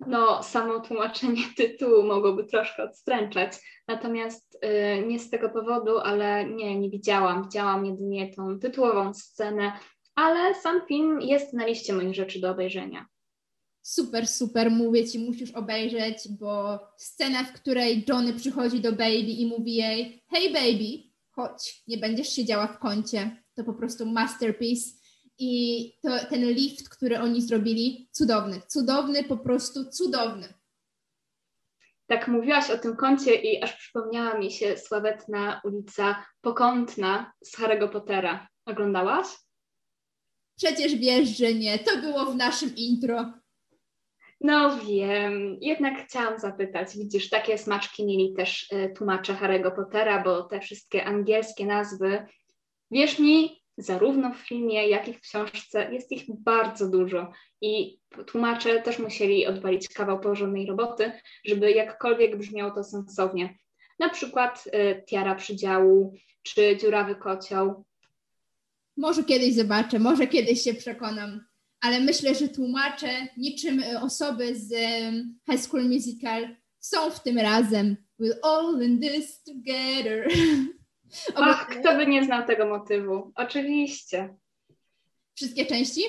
No, 0.00 0.42
samo 0.42 0.80
tłumaczenie 0.80 1.42
tytułu 1.56 2.02
mogłoby 2.02 2.44
troszkę 2.44 2.82
odstręczać, 2.82 3.52
natomiast 3.88 4.58
y, 4.64 5.06
nie 5.06 5.18
z 5.18 5.30
tego 5.30 5.50
powodu, 5.50 5.98
ale 5.98 6.44
nie, 6.44 6.78
nie 6.78 6.90
widziałam. 6.90 7.42
Widziałam 7.42 7.86
jedynie 7.86 8.34
tą 8.34 8.58
tytułową 8.58 9.14
scenę, 9.14 9.72
ale 10.14 10.54
sam 10.54 10.80
film 10.88 11.20
jest 11.20 11.52
na 11.52 11.66
liście 11.66 11.92
moich 11.92 12.14
rzeczy 12.14 12.40
do 12.40 12.50
obejrzenia. 12.50 13.06
Super, 13.82 14.26
super, 14.26 14.70
mówię 14.70 15.08
ci, 15.08 15.18
musisz 15.18 15.50
obejrzeć, 15.50 16.28
bo 16.40 16.78
scena, 16.96 17.44
w 17.44 17.52
której 17.52 18.04
Johnny 18.08 18.34
przychodzi 18.34 18.80
do 18.80 18.92
Baby 18.92 19.32
i 19.32 19.46
mówi 19.46 19.74
jej, 19.74 20.22
hej 20.30 20.52
Baby, 20.52 21.02
chodź, 21.30 21.82
nie 21.88 21.98
będziesz 21.98 22.28
siedziała 22.28 22.66
w 22.66 22.78
kącie, 22.78 23.42
to 23.54 23.64
po 23.64 23.74
prostu 23.74 24.06
masterpiece 24.06 25.05
i 25.38 25.92
to, 26.02 26.26
ten 26.30 26.44
lift, 26.44 26.88
który 26.88 27.20
oni 27.20 27.42
zrobili, 27.42 28.08
cudowny, 28.12 28.60
cudowny, 28.68 29.24
po 29.24 29.36
prostu 29.36 29.90
cudowny. 29.90 30.54
Tak 32.06 32.28
mówiłaś 32.28 32.70
o 32.70 32.78
tym 32.78 32.96
kącie 32.96 33.34
i 33.34 33.62
aż 33.62 33.76
przypomniała 33.76 34.38
mi 34.38 34.50
się 34.50 34.78
sławetna 34.78 35.60
ulica 35.64 36.26
Pokątna 36.40 37.32
z 37.44 37.58
Harry'ego 37.58 37.88
Pottera. 37.88 38.48
Oglądałaś? 38.66 39.26
Przecież 40.56 40.94
wiesz, 40.94 41.28
że 41.28 41.54
nie. 41.54 41.78
To 41.78 41.96
było 41.96 42.26
w 42.26 42.36
naszym 42.36 42.76
intro. 42.76 43.32
No 44.40 44.78
wiem, 44.78 45.58
jednak 45.60 46.06
chciałam 46.06 46.38
zapytać, 46.38 46.96
widzisz, 46.96 47.30
takie 47.30 47.58
smaczki 47.58 48.06
mieli 48.06 48.34
też 48.36 48.72
y, 48.72 48.92
tłumacze 48.96 49.32
Harry'ego 49.32 49.74
Pottera, 49.76 50.24
bo 50.24 50.42
te 50.42 50.60
wszystkie 50.60 51.04
angielskie 51.04 51.66
nazwy, 51.66 52.26
wierz 52.90 53.18
mi, 53.18 53.62
zarówno 53.78 54.34
w 54.34 54.38
filmie, 54.48 54.88
jak 54.88 55.08
i 55.08 55.14
w 55.14 55.20
książce 55.20 55.94
jest 55.94 56.12
ich 56.12 56.24
bardzo 56.28 56.90
dużo 56.90 57.32
i 57.60 57.98
tłumacze 58.26 58.82
też 58.82 58.98
musieli 58.98 59.46
odwalić 59.46 59.88
kawał 59.88 60.20
porządnej 60.20 60.66
roboty, 60.66 61.12
żeby 61.44 61.70
jakkolwiek 61.70 62.36
brzmiało 62.36 62.70
to 62.70 62.84
sensownie. 62.84 63.58
Na 63.98 64.08
przykład 64.08 64.64
y, 64.66 65.02
tiara 65.08 65.34
przydziału 65.34 66.14
czy 66.42 66.76
dziurawy 66.80 67.14
kocioł. 67.14 67.84
Może 68.96 69.24
kiedyś 69.24 69.54
zobaczę, 69.54 69.98
może 69.98 70.26
kiedyś 70.26 70.62
się 70.62 70.74
przekonam, 70.74 71.40
ale 71.80 72.00
myślę, 72.00 72.34
że 72.34 72.48
tłumacze 72.48 73.28
niczym 73.36 73.80
y, 73.80 74.00
osoby 74.00 74.56
z 74.56 74.74
High 75.50 75.60
School 75.60 75.88
Musical 75.88 76.56
są 76.80 77.10
w 77.10 77.22
tym 77.22 77.38
razem. 77.38 77.96
We're 78.20 78.38
all 78.42 78.82
in 78.82 79.00
this 79.00 79.42
together. 79.42 80.28
Ach, 81.34 81.68
kto 81.68 81.96
by 81.96 82.06
nie 82.06 82.24
znał 82.24 82.46
tego 82.46 82.66
motywu? 82.66 83.32
Oczywiście. 83.34 84.34
Wszystkie 85.34 85.66
części? 85.66 86.02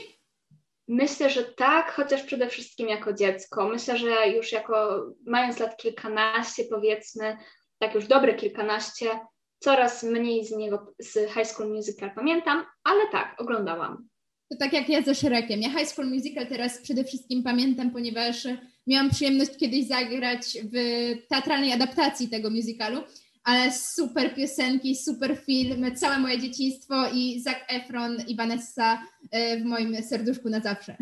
Myślę, 0.87 1.29
że 1.29 1.43
tak, 1.43 1.91
chociaż 1.91 2.23
przede 2.23 2.49
wszystkim 2.49 2.87
jako 2.87 3.13
dziecko. 3.13 3.69
Myślę, 3.69 3.97
że 3.97 4.27
już 4.27 4.51
jako 4.51 5.05
mając 5.25 5.59
lat 5.59 5.77
kilkanaście, 5.77 6.63
powiedzmy, 6.69 7.37
tak 7.79 7.95
już 7.95 8.07
dobre 8.07 8.33
kilkanaście, 8.33 9.19
coraz 9.59 10.03
mniej 10.03 10.45
z 10.45 10.51
niego, 10.51 10.93
z 10.99 11.13
High 11.33 11.47
School 11.47 11.73
Musical 11.73 12.11
pamiętam, 12.15 12.65
ale 12.83 13.01
tak, 13.11 13.41
oglądałam. 13.41 14.07
To 14.49 14.57
tak 14.57 14.73
jak 14.73 14.89
ja 14.89 15.01
ze 15.01 15.15
Shrekiem. 15.15 15.61
Ja 15.61 15.69
High 15.69 15.87
School 15.87 16.07
Musical 16.07 16.47
teraz 16.47 16.81
przede 16.81 17.03
wszystkim 17.03 17.43
pamiętam, 17.43 17.91
ponieważ 17.91 18.47
miałam 18.87 19.09
przyjemność 19.09 19.57
kiedyś 19.57 19.87
zagrać 19.87 20.57
w 20.73 20.77
teatralnej 21.29 21.73
adaptacji 21.73 22.29
tego 22.29 22.49
musicalu 22.49 23.03
ale 23.47 23.71
super 23.71 24.35
piosenki, 24.35 24.95
super 24.95 25.37
film, 25.37 25.95
całe 25.95 26.19
moje 26.19 26.39
dzieciństwo 26.39 26.95
i 27.13 27.41
Zac 27.41 27.57
Efron 27.67 28.17
i 28.27 28.35
Vanessa 28.35 29.03
e, 29.31 29.57
w 29.57 29.65
moim 29.65 30.03
serduszku 30.03 30.49
na 30.49 30.59
zawsze. 30.59 30.97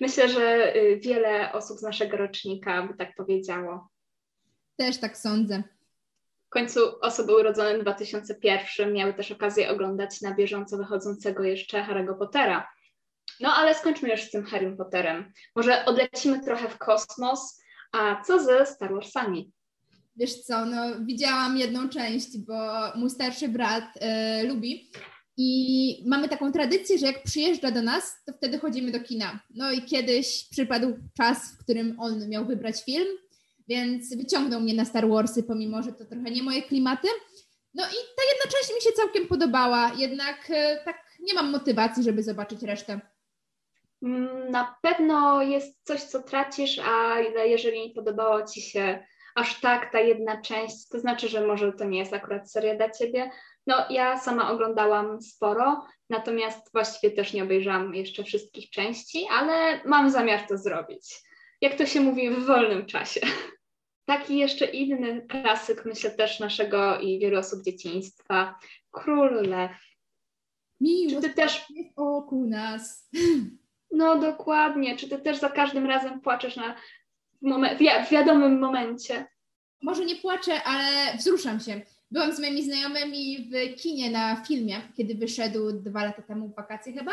Myślę, 0.00 0.28
że 0.28 0.76
y, 0.76 1.00
wiele 1.02 1.52
osób 1.52 1.78
z 1.78 1.82
naszego 1.82 2.16
rocznika 2.16 2.82
by 2.82 2.94
tak 2.94 3.14
powiedziało. 3.14 3.88
Też 4.76 4.98
tak 4.98 5.16
sądzę. 5.16 5.62
W 6.46 6.48
końcu 6.48 6.80
osoby 7.00 7.36
urodzone 7.36 7.78
w 7.78 7.82
2001 7.82 8.92
miały 8.92 9.14
też 9.14 9.32
okazję 9.32 9.70
oglądać 9.70 10.20
na 10.20 10.34
bieżąco 10.34 10.76
wychodzącego 10.76 11.44
jeszcze 11.44 11.82
Harry'ego 11.82 12.18
Pottera. 12.18 12.68
No 13.40 13.54
ale 13.54 13.74
skończmy 13.74 14.08
już 14.08 14.20
z 14.20 14.30
tym 14.30 14.44
Harrym 14.44 14.76
Potterem. 14.76 15.32
Może 15.56 15.84
odlecimy 15.84 16.44
trochę 16.44 16.68
w 16.68 16.78
kosmos, 16.78 17.62
a 17.92 18.22
co 18.22 18.44
ze 18.44 18.66
Star 18.66 18.94
Warsami? 18.94 19.52
Wiesz 20.16 20.34
co, 20.34 20.66
no 20.66 20.82
widziałam 21.00 21.56
jedną 21.56 21.88
część, 21.88 22.38
bo 22.38 22.54
mój 22.94 23.10
starszy 23.10 23.48
brat 23.48 23.84
e, 24.00 24.44
lubi 24.44 24.90
i 25.36 26.02
mamy 26.06 26.28
taką 26.28 26.52
tradycję, 26.52 26.98
że 26.98 27.06
jak 27.06 27.22
przyjeżdża 27.22 27.70
do 27.70 27.82
nas, 27.82 28.24
to 28.26 28.32
wtedy 28.32 28.58
chodzimy 28.58 28.90
do 28.90 29.00
kina. 29.00 29.40
No 29.54 29.72
i 29.72 29.82
kiedyś 29.82 30.48
przypadł 30.50 30.96
czas, 31.16 31.52
w 31.52 31.58
którym 31.58 31.96
on 32.00 32.28
miał 32.28 32.46
wybrać 32.46 32.84
film, 32.84 33.06
więc 33.68 34.16
wyciągnął 34.16 34.60
mnie 34.60 34.74
na 34.74 34.84
Star 34.84 35.08
Warsy, 35.08 35.42
pomimo, 35.42 35.82
że 35.82 35.92
to 35.92 36.04
trochę 36.04 36.30
nie 36.30 36.42
moje 36.42 36.62
klimaty. 36.62 37.08
No 37.74 37.84
i 37.84 37.96
ta 38.16 38.22
jedna 38.32 38.58
część 38.58 38.74
mi 38.74 38.80
się 38.80 38.96
całkiem 38.96 39.26
podobała, 39.26 39.92
jednak 39.96 40.50
e, 40.50 40.80
tak 40.84 41.06
nie 41.20 41.34
mam 41.34 41.50
motywacji, 41.50 42.02
żeby 42.02 42.22
zobaczyć 42.22 42.62
resztę. 42.62 43.00
Mm, 44.02 44.50
na 44.50 44.76
pewno 44.82 45.42
jest 45.42 45.84
coś, 45.84 46.02
co 46.02 46.22
tracisz, 46.22 46.78
a 46.78 47.18
jeżeli 47.44 47.90
podobało 47.90 48.46
Ci 48.46 48.62
się 48.62 49.06
aż 49.36 49.60
tak 49.60 49.92
ta 49.92 50.00
jedna 50.00 50.40
część, 50.40 50.88
to 50.88 51.00
znaczy, 51.00 51.28
że 51.28 51.46
może 51.46 51.72
to 51.72 51.84
nie 51.84 51.98
jest 51.98 52.12
akurat 52.12 52.50
seria 52.50 52.76
dla 52.76 52.90
ciebie. 52.90 53.30
No, 53.66 53.86
ja 53.90 54.18
sama 54.18 54.50
oglądałam 54.50 55.22
sporo, 55.22 55.86
natomiast 56.10 56.72
właściwie 56.72 57.14
też 57.14 57.32
nie 57.32 57.42
obejrzałam 57.42 57.94
jeszcze 57.94 58.24
wszystkich 58.24 58.70
części, 58.70 59.26
ale 59.30 59.80
mam 59.84 60.10
zamiar 60.10 60.46
to 60.48 60.58
zrobić. 60.58 61.22
Jak 61.60 61.74
to 61.74 61.86
się 61.86 62.00
mówi, 62.00 62.30
w 62.30 62.46
wolnym 62.46 62.86
czasie. 62.86 63.20
Taki 64.04 64.38
jeszcze 64.38 64.64
inny 64.64 65.26
klasyk, 65.26 65.84
myślę 65.84 66.10
też 66.10 66.40
naszego 66.40 67.00
i 67.00 67.18
wielu 67.18 67.38
osób 67.38 67.62
dzieciństwa, 67.62 68.58
Król 68.90 69.42
Lew. 69.42 69.70
Miłość 70.80 71.14
Czy 71.14 71.22
ty 71.22 71.34
też 71.34 71.66
wokół 71.96 72.46
nas. 72.46 73.10
No 73.90 74.18
dokładnie. 74.18 74.96
Czy 74.96 75.08
ty 75.08 75.18
też 75.18 75.38
za 75.38 75.48
każdym 75.48 75.86
razem 75.86 76.20
płaczesz 76.20 76.56
na 76.56 76.76
w, 77.42 77.46
momen- 77.46 78.06
w 78.06 78.10
wiadomym 78.10 78.58
momencie. 78.58 79.26
Może 79.82 80.04
nie 80.04 80.16
płaczę, 80.16 80.62
ale 80.62 81.16
wzruszam 81.18 81.60
się. 81.60 81.80
Byłam 82.10 82.36
z 82.36 82.40
moimi 82.40 82.64
znajomymi 82.64 83.50
w 83.50 83.80
kinie 83.80 84.10
na 84.10 84.44
filmie, 84.48 84.80
kiedy 84.96 85.14
wyszedł 85.14 85.72
dwa 85.72 86.04
lata 86.04 86.22
temu 86.22 86.48
w 86.48 86.54
wakacje 86.56 86.92
chyba. 86.92 87.12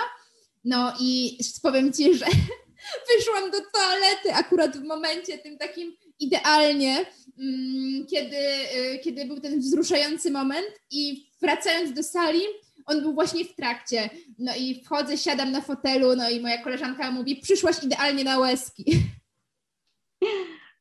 No 0.63 0.93
i 0.99 1.37
powiem 1.61 1.93
Ci, 1.93 2.15
że 2.15 2.25
wyszłam 3.17 3.51
do 3.51 3.57
toalety 3.73 4.33
akurat 4.33 4.77
w 4.77 4.83
momencie 4.83 5.37
tym 5.37 5.57
takim 5.57 5.95
idealnie, 6.19 7.05
mm, 7.39 8.05
kiedy, 8.05 8.37
y, 8.37 8.99
kiedy 9.03 9.25
był 9.25 9.39
ten 9.39 9.59
wzruszający 9.59 10.31
moment 10.31 10.67
i 10.91 11.29
wracając 11.41 11.93
do 11.93 12.03
sali, 12.03 12.41
on 12.85 13.01
był 13.01 13.13
właśnie 13.13 13.45
w 13.45 13.55
trakcie. 13.55 14.09
No 14.39 14.55
i 14.55 14.83
wchodzę, 14.83 15.17
siadam 15.17 15.51
na 15.51 15.61
fotelu, 15.61 16.15
no 16.15 16.29
i 16.29 16.39
moja 16.39 16.63
koleżanka 16.63 17.11
mówi, 17.11 17.35
przyszłaś 17.35 17.83
idealnie 17.83 18.23
na 18.23 18.39
łezki. 18.39 18.85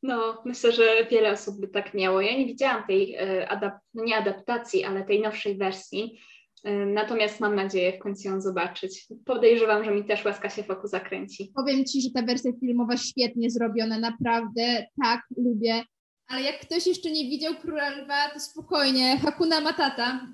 No, 0.02 0.42
myślę, 0.44 0.72
że 0.72 1.06
wiele 1.10 1.30
osób 1.32 1.60
by 1.60 1.68
tak 1.68 1.94
miało. 1.94 2.20
Ja 2.20 2.38
nie 2.38 2.46
widziałam 2.46 2.86
tej 2.86 3.14
e, 3.14 3.46
adap- 3.50 3.78
no 3.94 4.04
nie 4.04 4.16
adaptacji, 4.16 4.84
ale 4.84 5.04
tej 5.04 5.20
nowszej 5.20 5.56
wersji. 5.56 6.20
E, 6.64 6.72
natomiast 6.86 7.40
mam 7.40 7.54
nadzieję 7.54 7.92
w 7.92 7.98
końcu 7.98 8.28
ją 8.28 8.40
zobaczyć. 8.40 9.06
Podejrzewam, 9.24 9.84
że 9.84 9.90
mi 9.90 10.04
też 10.04 10.24
łaska 10.24 10.50
się 10.50 10.62
wokół 10.62 10.88
zakręci. 10.88 11.52
Powiem 11.54 11.84
Ci, 11.84 12.02
że 12.02 12.08
ta 12.14 12.22
wersja 12.22 12.50
filmowa 12.60 12.96
świetnie 12.96 13.50
zrobiona, 13.50 13.98
naprawdę 13.98 14.86
tak 15.02 15.20
lubię. 15.36 15.82
Ale 16.28 16.42
jak 16.42 16.60
ktoś 16.60 16.86
jeszcze 16.86 17.10
nie 17.10 17.24
widział 17.24 17.54
Króla 17.54 17.90
Lwa, 17.90 18.28
to 18.34 18.40
spokojnie, 18.40 19.18
Hakuna 19.18 19.60
Matata. 19.60 20.26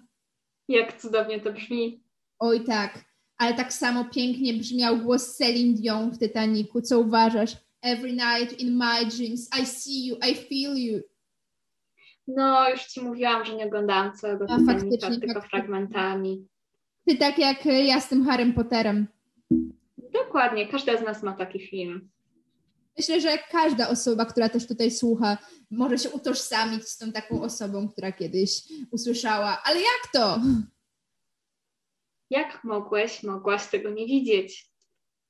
Jak 0.69 1.01
cudownie 1.01 1.41
to 1.41 1.53
brzmi. 1.53 2.03
Oj 2.39 2.65
tak, 2.65 3.05
ale 3.39 3.55
tak 3.55 3.73
samo 3.73 4.05
pięknie 4.05 4.55
brzmiał 4.55 4.97
głos 4.97 5.37
Celine 5.37 5.75
Dion 5.75 6.11
w 6.11 6.19
Titanicu. 6.19 6.83
Co 6.83 7.01
uważasz? 7.01 7.57
Every 7.83 8.13
night 8.13 8.61
in 8.61 8.77
my 8.77 9.05
dreams. 9.17 9.49
I 9.63 9.67
see 9.67 10.07
you, 10.07 10.17
I 10.17 10.35
feel 10.35 10.77
you. 10.79 11.01
No, 12.27 12.71
już 12.71 12.85
ci 12.85 13.01
mówiłam, 13.01 13.45
że 13.45 13.55
nie 13.55 13.67
oglądałam 13.67 14.13
całego 14.17 14.47
A, 14.49 14.59
faktycznie, 14.67 15.21
tylko 15.21 15.41
fragmentami. 15.41 16.49
Ty 17.07 17.17
tak 17.17 17.39
jak 17.39 17.67
ja 17.67 18.01
z 18.01 18.09
tym 18.09 18.25
Harrym 18.25 18.53
Potterem. 18.53 19.07
Dokładnie, 20.13 20.69
każda 20.69 20.97
z 20.97 21.03
nas 21.03 21.23
ma 21.23 21.33
taki 21.33 21.61
film. 21.61 22.11
Myślę, 22.97 23.21
że 23.21 23.39
każda 23.51 23.89
osoba, 23.89 24.25
która 24.25 24.49
też 24.49 24.67
tutaj 24.67 24.91
słucha, 24.91 25.39
może 25.71 25.99
się 25.99 26.11
utożsamić 26.11 26.89
z 26.89 26.99
tą 26.99 27.13
taką 27.13 27.43
osobą, 27.43 27.89
która 27.89 28.13
kiedyś 28.13 28.63
usłyszała. 28.91 29.63
Ale 29.65 29.81
jak 29.81 30.13
to? 30.13 30.41
Jak 32.31 32.65
mogłeś, 32.65 33.23
mogłaś 33.23 33.67
tego 33.67 33.91
nie 33.91 34.07
widzieć? 34.07 34.68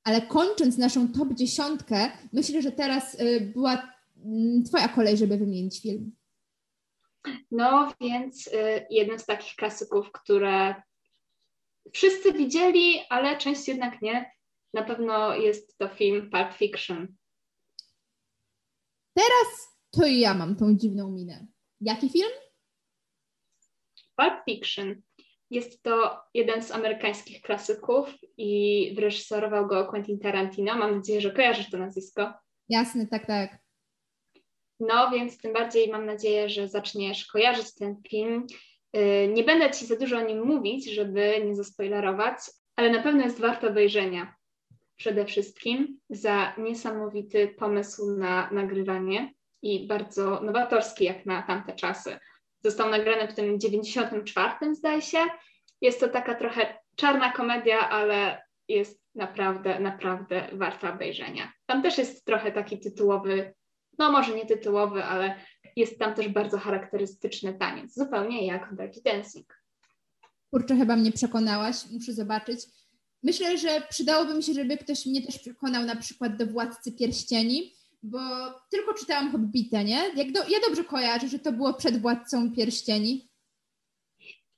Ale 0.09 0.21
kończąc 0.21 0.77
naszą 0.77 1.11
top 1.11 1.33
dziesiątkę, 1.33 2.11
myślę, 2.33 2.61
że 2.61 2.71
teraz 2.71 3.19
y, 3.19 3.51
była 3.55 3.93
mm, 4.25 4.63
Twoja 4.63 4.87
kolej, 4.87 5.17
żeby 5.17 5.37
wymienić 5.37 5.81
film. 5.81 6.11
No 7.51 7.93
więc 8.01 8.47
y, 8.47 8.85
jeden 8.89 9.19
z 9.19 9.25
takich 9.25 9.55
klasyków, 9.55 10.11
które 10.11 10.75
wszyscy 11.93 12.33
widzieli, 12.33 12.99
ale 13.09 13.37
część 13.37 13.67
jednak 13.67 14.01
nie. 14.01 14.31
Na 14.73 14.83
pewno 14.83 15.35
jest 15.35 15.77
to 15.77 15.87
film 15.87 16.29
Pulp 16.29 16.53
Fiction. 16.53 17.07
teraz 19.13 19.77
to 19.91 20.05
ja 20.05 20.33
mam 20.33 20.55
tą 20.55 20.75
dziwną 20.77 21.11
minę. 21.11 21.47
Jaki 21.81 22.09
film? 22.09 22.31
Pulp 24.15 24.33
Fiction. 24.45 25.01
Jest 25.49 25.83
to 25.83 26.19
jeden 26.33 26.61
z 26.63 26.71
amerykańskich 26.71 27.41
klasyków 27.41 28.09
i 28.37 28.93
wyreżyserował 28.95 29.67
go 29.67 29.85
Quentin 29.85 30.19
Tarantino. 30.19 30.75
Mam 30.75 30.95
nadzieję, 30.95 31.21
że 31.21 31.31
kojarzysz 31.31 31.69
to 31.69 31.77
nazwisko. 31.77 32.33
Jasne, 32.69 33.07
tak, 33.07 33.25
tak. 33.25 33.57
No, 34.79 35.11
więc 35.11 35.37
tym 35.37 35.53
bardziej 35.53 35.89
mam 35.89 36.05
nadzieję, 36.05 36.49
że 36.49 36.67
zaczniesz 36.67 37.25
kojarzyć 37.25 37.75
ten 37.75 37.95
film. 38.09 38.47
Y, 38.95 39.27
nie 39.33 39.43
będę 39.43 39.71
Ci 39.71 39.85
za 39.85 39.95
dużo 39.95 40.17
o 40.17 40.21
nim 40.21 40.45
mówić, 40.45 40.91
żeby 40.91 41.43
nie 41.45 41.55
zaspoilerować, 41.55 42.37
ale 42.75 42.89
na 42.91 43.03
pewno 43.03 43.23
jest 43.23 43.39
warto 43.39 43.67
obejrzenia. 43.67 44.35
Przede 44.95 45.25
wszystkim 45.25 45.99
za 46.09 46.55
niesamowity 46.57 47.47
pomysł 47.47 48.17
na 48.17 48.49
nagrywanie 48.51 49.33
i 49.61 49.87
bardzo 49.87 50.41
nowatorski 50.41 51.05
jak 51.05 51.25
na 51.25 51.41
tamte 51.41 51.73
czasy. 51.73 52.19
Został 52.63 52.89
nagrany 52.89 53.27
w 53.27 53.33
tym 53.33 53.59
94, 53.59 54.75
zdaje 54.75 55.01
się. 55.01 55.17
Jest 55.81 55.99
to 55.99 56.07
taka 56.07 56.35
trochę 56.35 56.77
czarna 56.95 57.31
komedia, 57.31 57.89
ale 57.89 58.41
jest 58.67 59.01
naprawdę, 59.15 59.79
naprawdę 59.79 60.49
warta 60.53 60.93
obejrzenia. 60.93 61.51
Tam 61.65 61.83
też 61.83 61.97
jest 61.97 62.25
trochę 62.25 62.51
taki 62.51 62.79
tytułowy, 62.79 63.53
no 63.99 64.11
może 64.11 64.35
nie 64.35 64.45
tytułowy, 64.45 65.03
ale 65.03 65.39
jest 65.75 65.99
tam 65.99 66.15
też 66.15 66.27
bardzo 66.27 66.57
charakterystyczny 66.57 67.53
taniec, 67.53 67.95
zupełnie 67.95 68.47
jak 68.47 68.71
w 68.71 68.75
Dirty 68.75 69.01
Dancing. 69.05 69.59
Kurczę, 70.51 70.75
chyba 70.75 70.95
mnie 70.95 71.11
przekonałaś, 71.11 71.75
muszę 71.91 72.13
zobaczyć. 72.13 72.59
Myślę, 73.23 73.57
że 73.57 73.81
przydałoby 73.89 74.33
mi 74.33 74.43
się, 74.43 74.53
żeby 74.53 74.77
ktoś 74.77 75.05
mnie 75.05 75.21
też 75.21 75.39
przekonał 75.39 75.85
na 75.85 75.95
przykład 75.95 76.37
do 76.37 76.45
Władcy 76.45 76.91
Pierścieni, 76.91 77.73
bo 78.03 78.19
tylko 78.69 78.93
czytałam 78.93 79.31
Hobbita, 79.31 79.81
nie? 79.81 80.11
Jak 80.15 80.31
do, 80.31 80.39
ja 80.49 80.59
dobrze 80.67 80.83
kojarzę, 80.83 81.27
że 81.27 81.39
to 81.39 81.51
było 81.51 81.73
przed 81.73 82.01
Władcą 82.01 82.51
Pierścieni. 82.55 83.29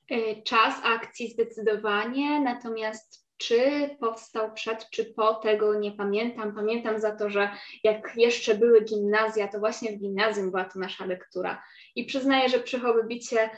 E, 0.09 0.41
czas 0.41 0.75
akcji 0.83 1.29
zdecydowanie, 1.29 2.39
natomiast 2.39 3.21
czy 3.37 3.89
powstał 3.99 4.53
przed, 4.53 4.89
czy 4.89 5.05
po 5.05 5.33
tego 5.33 5.79
nie 5.79 5.91
pamiętam. 5.91 6.55
Pamiętam 6.55 6.99
za 6.99 7.15
to, 7.15 7.29
że 7.29 7.49
jak 7.83 8.13
jeszcze 8.15 8.55
były 8.55 8.83
gimnazja, 8.83 9.47
to 9.47 9.59
właśnie 9.59 9.91
w 9.91 9.99
gimnazjum 9.99 10.51
była 10.51 10.65
to 10.65 10.79
nasza 10.79 11.05
lektura. 11.05 11.63
I 11.95 12.05
przyznaję, 12.05 12.49
że 12.49 12.59
przy 12.59 12.79
Hobbicie 12.79 13.49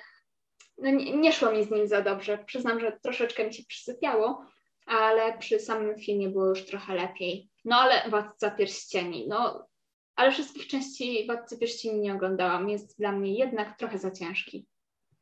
no 0.78 0.90
nie, 0.90 1.18
nie 1.18 1.32
szło 1.34 1.52
mi 1.52 1.64
z 1.64 1.72
nim 1.72 1.88
za 1.88 2.02
dobrze. 2.02 2.38
Przyznam, 2.46 2.80
że 2.80 3.00
troszeczkę 3.04 3.48
mi 3.48 3.54
się 3.54 3.64
przysypiało, 3.68 4.46
ale 4.86 5.38
przy 5.38 5.60
samym 5.60 5.98
filmie 5.98 6.30
było 6.30 6.46
już 6.46 6.66
trochę 6.66 6.96
lepiej. 6.96 7.50
No 7.66 7.76
ale 7.76 8.10
Władca 8.10 8.52
Pierścieni, 8.52 9.28
no 9.28 9.68
ale 10.16 10.32
wszystkich 10.32 10.68
części 10.68 11.26
Władcy 11.26 11.58
Pierścieni 11.58 12.00
nie 12.02 12.14
oglądałam. 12.14 12.70
Jest 12.70 12.98
dla 12.98 13.12
mnie 13.12 13.34
jednak 13.34 13.78
trochę 13.78 14.00
za 14.00 14.12
ciężki. 14.12 14.66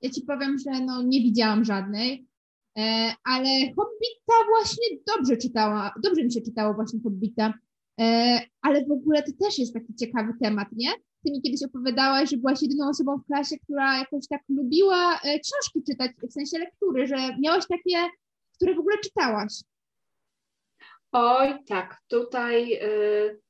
Ja 0.01 0.09
ci 0.09 0.21
powiem, 0.21 0.57
że 0.57 0.85
no 0.85 1.03
nie 1.03 1.21
widziałam 1.21 1.65
żadnej, 1.65 2.27
e, 2.77 3.13
ale 3.23 3.49
Hobbita 3.49 4.33
właśnie 4.49 4.85
dobrze 5.15 5.37
czytała, 5.37 5.93
dobrze 6.03 6.23
mi 6.23 6.33
się 6.33 6.41
czytało 6.41 6.73
właśnie 6.73 6.99
Hobbita, 7.03 7.53
e, 8.01 8.39
ale 8.61 8.85
w 8.85 8.91
ogóle 8.91 9.23
to 9.23 9.31
też 9.45 9.59
jest 9.59 9.73
taki 9.73 9.95
ciekawy 9.95 10.33
temat, 10.41 10.67
nie? 10.71 10.91
Ty 11.25 11.31
mi 11.31 11.41
kiedyś 11.41 11.63
opowiadałaś, 11.63 12.29
że 12.29 12.37
byłaś 12.37 12.61
jedyną 12.61 12.89
osobą 12.89 13.17
w 13.17 13.25
klasie, 13.25 13.57
która 13.63 13.97
jakoś 13.97 14.27
tak 14.29 14.41
lubiła 14.49 15.19
e, 15.23 15.39
książki 15.39 15.83
czytać, 15.91 16.11
w 16.29 16.33
sensie 16.33 16.59
lektury, 16.59 17.07
że 17.07 17.15
miałaś 17.39 17.63
takie, 17.67 18.09
które 18.55 18.75
w 18.75 18.79
ogóle 18.79 18.97
czytałaś. 19.03 19.53
Oj, 21.11 21.63
tak, 21.65 21.97
tutaj 22.07 22.73
y, 22.73 23.40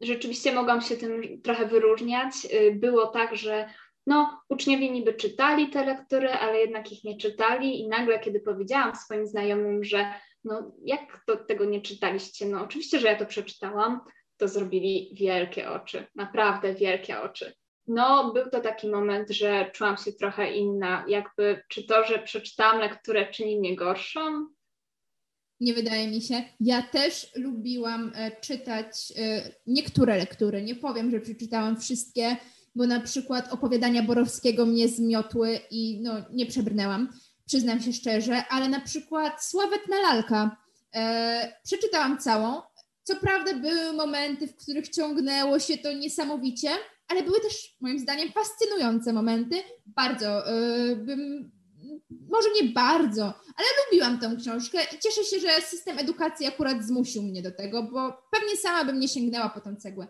rzeczywiście 0.00 0.52
mogłam 0.52 0.80
się 0.80 0.96
tym 0.96 1.42
trochę 1.42 1.66
wyróżniać. 1.66 2.34
Y, 2.44 2.72
było 2.74 3.06
tak, 3.06 3.36
że 3.36 3.68
no, 4.06 4.40
uczniowie 4.48 4.90
niby 4.90 5.14
czytali 5.14 5.70
te 5.70 5.84
lektury, 5.84 6.30
ale 6.30 6.58
jednak 6.58 6.92
ich 6.92 7.04
nie 7.04 7.16
czytali 7.16 7.80
i 7.80 7.88
nagle, 7.88 8.18
kiedy 8.18 8.40
powiedziałam 8.40 8.96
swoim 8.96 9.26
znajomym, 9.26 9.84
że 9.84 10.12
no, 10.44 10.72
jak 10.84 11.24
to 11.26 11.36
tego 11.36 11.64
nie 11.64 11.80
czytaliście? 11.80 12.46
No, 12.46 12.62
oczywiście, 12.62 12.98
że 13.00 13.08
ja 13.08 13.16
to 13.16 13.26
przeczytałam, 13.26 14.00
to 14.36 14.48
zrobili 14.48 15.10
wielkie 15.12 15.70
oczy, 15.70 16.06
naprawdę 16.14 16.74
wielkie 16.74 17.20
oczy. 17.20 17.54
No, 17.86 18.32
był 18.32 18.50
to 18.50 18.60
taki 18.60 18.88
moment, 18.88 19.30
że 19.30 19.70
czułam 19.72 19.96
się 19.96 20.12
trochę 20.12 20.52
inna. 20.52 21.04
Jakby, 21.08 21.62
czy 21.68 21.86
to, 21.86 22.04
że 22.04 22.18
przeczytałam 22.18 22.80
lekturę, 22.80 23.26
czyni 23.26 23.58
mnie 23.58 23.76
gorszą? 23.76 24.48
Nie 25.60 25.74
wydaje 25.74 26.08
mi 26.08 26.22
się. 26.22 26.42
Ja 26.60 26.82
też 26.82 27.32
lubiłam 27.36 28.12
e, 28.14 28.40
czytać 28.40 29.12
e, 29.16 29.50
niektóre 29.66 30.16
lektury. 30.16 30.62
Nie 30.62 30.74
powiem, 30.74 31.10
że 31.10 31.20
przeczytałam 31.20 31.80
wszystkie, 31.80 32.36
bo 32.74 32.86
na 32.86 33.00
przykład 33.00 33.52
opowiadania 33.52 34.02
Borowskiego 34.02 34.66
mnie 34.66 34.88
zmiotły 34.88 35.60
i 35.70 36.00
no, 36.02 36.12
nie 36.32 36.46
przebrnęłam, 36.46 37.08
przyznam 37.46 37.80
się 37.80 37.92
szczerze, 37.92 38.44
ale 38.50 38.68
na 38.68 38.80
przykład 38.80 39.44
Sławetna 39.44 39.96
Lalka 40.02 40.56
e, 40.94 41.52
przeczytałam 41.64 42.18
całą. 42.18 42.62
Co 43.02 43.16
prawda 43.16 43.54
były 43.54 43.92
momenty, 43.92 44.46
w 44.46 44.56
których 44.56 44.88
ciągnęło 44.88 45.58
się 45.58 45.78
to 45.78 45.92
niesamowicie, 45.92 46.70
ale 47.08 47.22
były 47.22 47.40
też 47.40 47.76
moim 47.80 47.98
zdaniem 47.98 48.28
fascynujące 48.32 49.12
momenty. 49.12 49.56
Bardzo 49.86 50.42
bym 50.96 51.50
może 52.10 52.48
nie 52.62 52.68
bardzo, 52.68 53.24
ale 53.24 53.66
lubiłam 53.84 54.18
tę 54.18 54.36
książkę 54.40 54.78
i 54.96 54.98
cieszę 54.98 55.24
się, 55.24 55.40
że 55.40 55.60
system 55.60 55.98
edukacji 55.98 56.46
akurat 56.46 56.84
zmusił 56.84 57.22
mnie 57.22 57.42
do 57.42 57.52
tego, 57.52 57.82
bo 57.82 58.22
pewnie 58.30 58.56
sama 58.56 58.84
bym 58.84 59.00
nie 59.00 59.08
sięgnęła 59.08 59.48
po 59.48 59.60
tę 59.60 59.76
cegłę. 59.76 60.08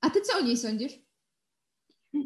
A 0.00 0.10
ty 0.10 0.20
co 0.20 0.38
o 0.38 0.40
niej 0.40 0.56
sądzisz? 0.56 0.92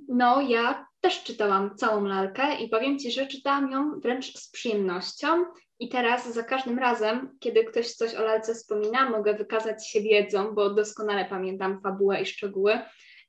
No, 0.08 0.40
ja 0.40 0.86
też 1.00 1.22
czytałam 1.22 1.76
całą 1.76 2.04
lalkę 2.04 2.60
i 2.60 2.68
powiem 2.68 2.98
Ci, 2.98 3.12
że 3.12 3.26
czytałam 3.26 3.70
ją 3.70 4.00
wręcz 4.00 4.38
z 4.38 4.50
przyjemnością. 4.50 5.44
I 5.78 5.88
teraz 5.88 6.34
za 6.34 6.42
każdym 6.42 6.78
razem, 6.78 7.36
kiedy 7.38 7.64
ktoś 7.64 7.92
coś 7.92 8.14
o 8.14 8.22
lalce 8.22 8.54
wspomina, 8.54 9.10
mogę 9.10 9.34
wykazać 9.34 9.88
się 9.88 10.00
wiedzą, 10.00 10.54
bo 10.54 10.70
doskonale 10.70 11.24
pamiętam 11.24 11.80
fabułę 11.82 12.22
i 12.22 12.26
szczegóły. 12.26 12.78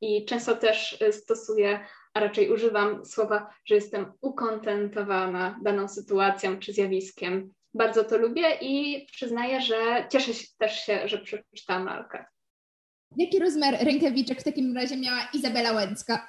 I 0.02 0.26
często 0.26 0.56
też 0.56 1.02
y, 1.02 1.14
stosuję 1.14 1.86
a 2.14 2.20
raczej 2.20 2.52
używam 2.52 3.06
słowa, 3.06 3.54
że 3.66 3.76
jestem 3.76 4.14
ukontentowana 4.22 5.60
daną 5.64 5.88
sytuacją 5.88 6.60
czy 6.60 6.74
zjawiskiem. 6.74 7.54
Bardzo 7.74 8.04
to 8.04 8.18
lubię 8.18 8.58
i 8.62 9.06
przyznaję, 9.12 9.62
że 9.62 10.08
cieszę 10.12 10.34
się 10.34 10.48
też 10.58 10.86
się, 10.86 11.08
że 11.08 11.18
przeczytałam 11.18 11.86
lalkę. 11.86 12.26
Jaki 13.18 13.40
rozmiar 13.40 13.86
rękawiczek 13.86 14.42
w 14.42 14.44
takim 14.44 14.78
razie 14.78 14.98
miała 14.98 15.30
Izabela 15.34 15.72
Łęcka? 15.72 16.28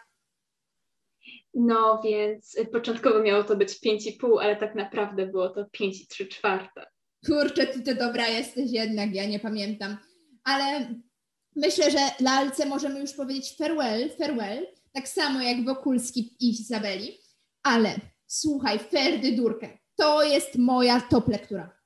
No 1.54 2.00
więc 2.04 2.56
początkowo 2.72 3.22
miało 3.22 3.44
to 3.44 3.56
być 3.56 3.68
5,5, 3.68 4.40
ale 4.40 4.56
tak 4.56 4.74
naprawdę 4.74 5.26
było 5.26 5.48
to 5.48 5.64
5,3 5.64 6.28
czwarte. 6.28 6.86
Kurczę, 7.26 7.66
ty 7.66 7.82
to 7.82 7.94
dobra 7.94 8.28
jesteś 8.28 8.70
jednak, 8.70 9.14
ja 9.14 9.26
nie 9.26 9.40
pamiętam. 9.40 9.96
Ale 10.44 10.94
myślę, 11.56 11.90
że 11.90 11.98
lalce 12.20 12.66
możemy 12.66 13.00
już 13.00 13.12
powiedzieć 13.12 13.56
farewell, 13.58 14.10
farewell, 14.10 14.66
tak 14.92 15.08
samo 15.08 15.40
jak 15.40 15.64
Wokulski 15.64 16.36
i 16.40 16.50
Izabeli, 16.50 17.18
ale 17.62 18.00
słuchaj, 18.26 18.78
Ferdydurkę, 18.78 19.78
to 19.96 20.22
jest 20.22 20.58
moja 20.58 21.00
top 21.00 21.28
lektura. 21.28 21.78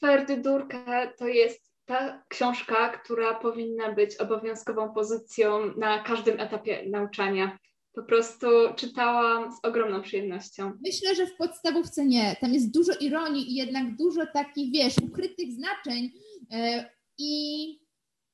Ferdydurkę 0.00 1.12
to 1.18 1.28
jest 1.28 1.74
ta 1.84 2.24
książka, 2.28 2.88
która 2.88 3.34
powinna 3.34 3.92
być 3.92 4.16
obowiązkową 4.16 4.94
pozycją 4.94 5.74
na 5.76 6.02
każdym 6.02 6.40
etapie 6.40 6.84
nauczania. 6.90 7.58
Po 7.92 8.02
prostu 8.02 8.46
czytałam 8.76 9.52
z 9.52 9.64
ogromną 9.64 10.02
przyjemnością. 10.02 10.72
Myślę, 10.84 11.14
że 11.14 11.26
w 11.26 11.36
podstawówce 11.36 12.06
nie. 12.06 12.36
Tam 12.40 12.54
jest 12.54 12.70
dużo 12.70 12.92
ironii 13.00 13.52
i 13.52 13.54
jednak 13.54 13.96
dużo 13.96 14.26
takich, 14.32 14.72
wiesz, 14.72 14.94
ukrytych 15.02 15.52
znaczeń. 15.52 16.10
Yy, 16.50 16.84
I 17.18 17.83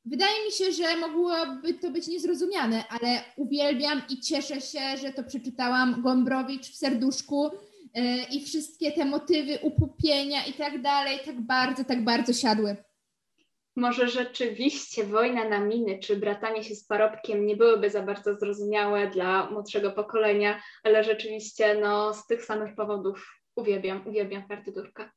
Wydaje 0.04 0.44
mi 0.44 0.52
się, 0.52 0.72
że 0.72 0.96
mogłoby 0.96 1.74
to 1.74 1.90
być 1.90 2.08
niezrozumiane, 2.08 2.84
ale 2.88 3.22
uwielbiam 3.36 4.02
i 4.08 4.20
cieszę 4.20 4.60
się, 4.60 4.96
że 4.96 5.12
to 5.12 5.24
przeczytałam 5.24 6.02
Gombrowicz 6.02 6.70
w 6.70 6.76
serduszku 6.76 7.50
yy, 7.94 8.02
i 8.32 8.44
wszystkie 8.44 8.92
te 8.92 9.04
motywy 9.04 9.58
upupienia 9.62 10.46
i 10.46 10.52
tak 10.52 10.82
dalej, 10.82 11.18
tak 11.24 11.40
bardzo, 11.40 11.84
tak 11.84 12.04
bardzo 12.04 12.32
siadły. 12.32 12.76
Może 13.76 14.08
rzeczywiście 14.08 15.04
wojna 15.04 15.48
na 15.48 15.60
miny 15.60 15.98
czy 15.98 16.16
bratanie 16.16 16.64
się 16.64 16.74
z 16.74 16.84
parobkiem 16.84 17.46
nie 17.46 17.56
byłyby 17.56 17.90
za 17.90 18.02
bardzo 18.02 18.34
zrozumiałe 18.34 19.10
dla 19.10 19.50
młodszego 19.50 19.90
pokolenia, 19.90 20.62
ale 20.82 21.04
rzeczywiście 21.04 21.74
no, 21.74 22.14
z 22.14 22.26
tych 22.26 22.44
samych 22.44 22.74
powodów 22.74 23.40
uwielbiam, 23.56 24.06
uwielbiam 24.06 24.48
partydurkę 24.48 25.10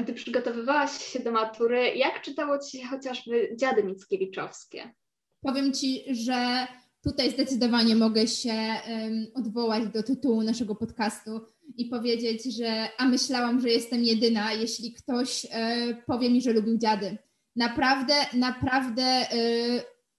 gdy 0.00 0.12
przygotowywałaś 0.12 0.92
się 0.92 1.20
do 1.20 1.32
matury, 1.32 1.94
jak 1.96 2.22
czytało 2.22 2.58
Ci 2.58 2.78
się 2.78 2.86
chociażby 2.86 3.56
Dziady 3.56 3.84
Mickiewiczowskie? 3.84 4.94
Powiem 5.40 5.72
Ci, 5.72 6.04
że 6.10 6.66
tutaj 7.04 7.30
zdecydowanie 7.30 7.96
mogę 7.96 8.26
się 8.26 8.52
um, 8.52 9.26
odwołać 9.34 9.88
do 9.88 10.02
tytułu 10.02 10.42
naszego 10.42 10.74
podcastu 10.74 11.40
i 11.76 11.84
powiedzieć, 11.84 12.56
że 12.56 12.88
a 12.98 13.08
myślałam, 13.08 13.60
że 13.60 13.68
jestem 13.68 14.04
jedyna, 14.04 14.52
jeśli 14.52 14.92
ktoś 14.92 15.46
e, 15.50 15.94
powie 16.06 16.30
mi, 16.30 16.42
że 16.42 16.52
lubił 16.52 16.78
dziady. 16.78 17.18
Naprawdę, 17.56 18.14
naprawdę 18.32 19.02
e, 19.02 19.26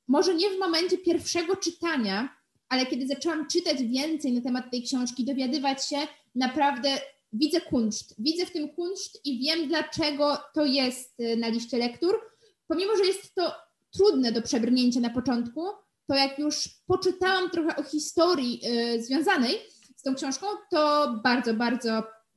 może 0.08 0.36
nie 0.36 0.50
w 0.50 0.60
momencie 0.60 0.98
pierwszego 0.98 1.56
czytania, 1.56 2.30
ale 2.70 2.86
kiedy 2.86 3.08
zaczęłam 3.08 3.48
czytać 3.48 3.84
więcej 3.84 4.34
na 4.34 4.42
temat 4.42 4.72
tej 4.72 4.84
książki, 4.84 5.26
dowiadywać 5.26 5.90
się, 5.90 5.98
naprawdę 6.36 6.90
widzę 7.34 7.62
kunszt. 7.62 8.16
Widzę 8.20 8.46
w 8.46 8.52
tym 8.52 8.70
kunszt 8.70 9.26
i 9.26 9.40
wiem, 9.40 9.68
dlaczego 9.68 10.38
to 10.54 10.66
jest 10.66 11.20
y, 11.20 11.38
na 11.38 11.48
liście 11.48 11.78
lektur. 11.78 12.22
Pomimo, 12.68 12.98
że 12.98 13.06
jest 13.06 13.36
to 13.36 13.56
trudne 13.98 14.32
do 14.32 14.42
przebrnięcia 14.42 15.00
na 15.00 15.10
początku, 15.10 15.62
to 16.08 16.16
jak 16.16 16.40
już 16.40 16.70
poczytałam 16.88 17.50
trochę 17.50 17.76
o 17.76 17.84
historii 17.84 18.62
y, 18.96 19.04
związanej 19.04 19.60
z 19.96 20.04
tą 20.04 20.16
książką, 20.16 20.48
to 20.72 21.14
bardzo, 21.24 21.54
bardzo 21.54 21.90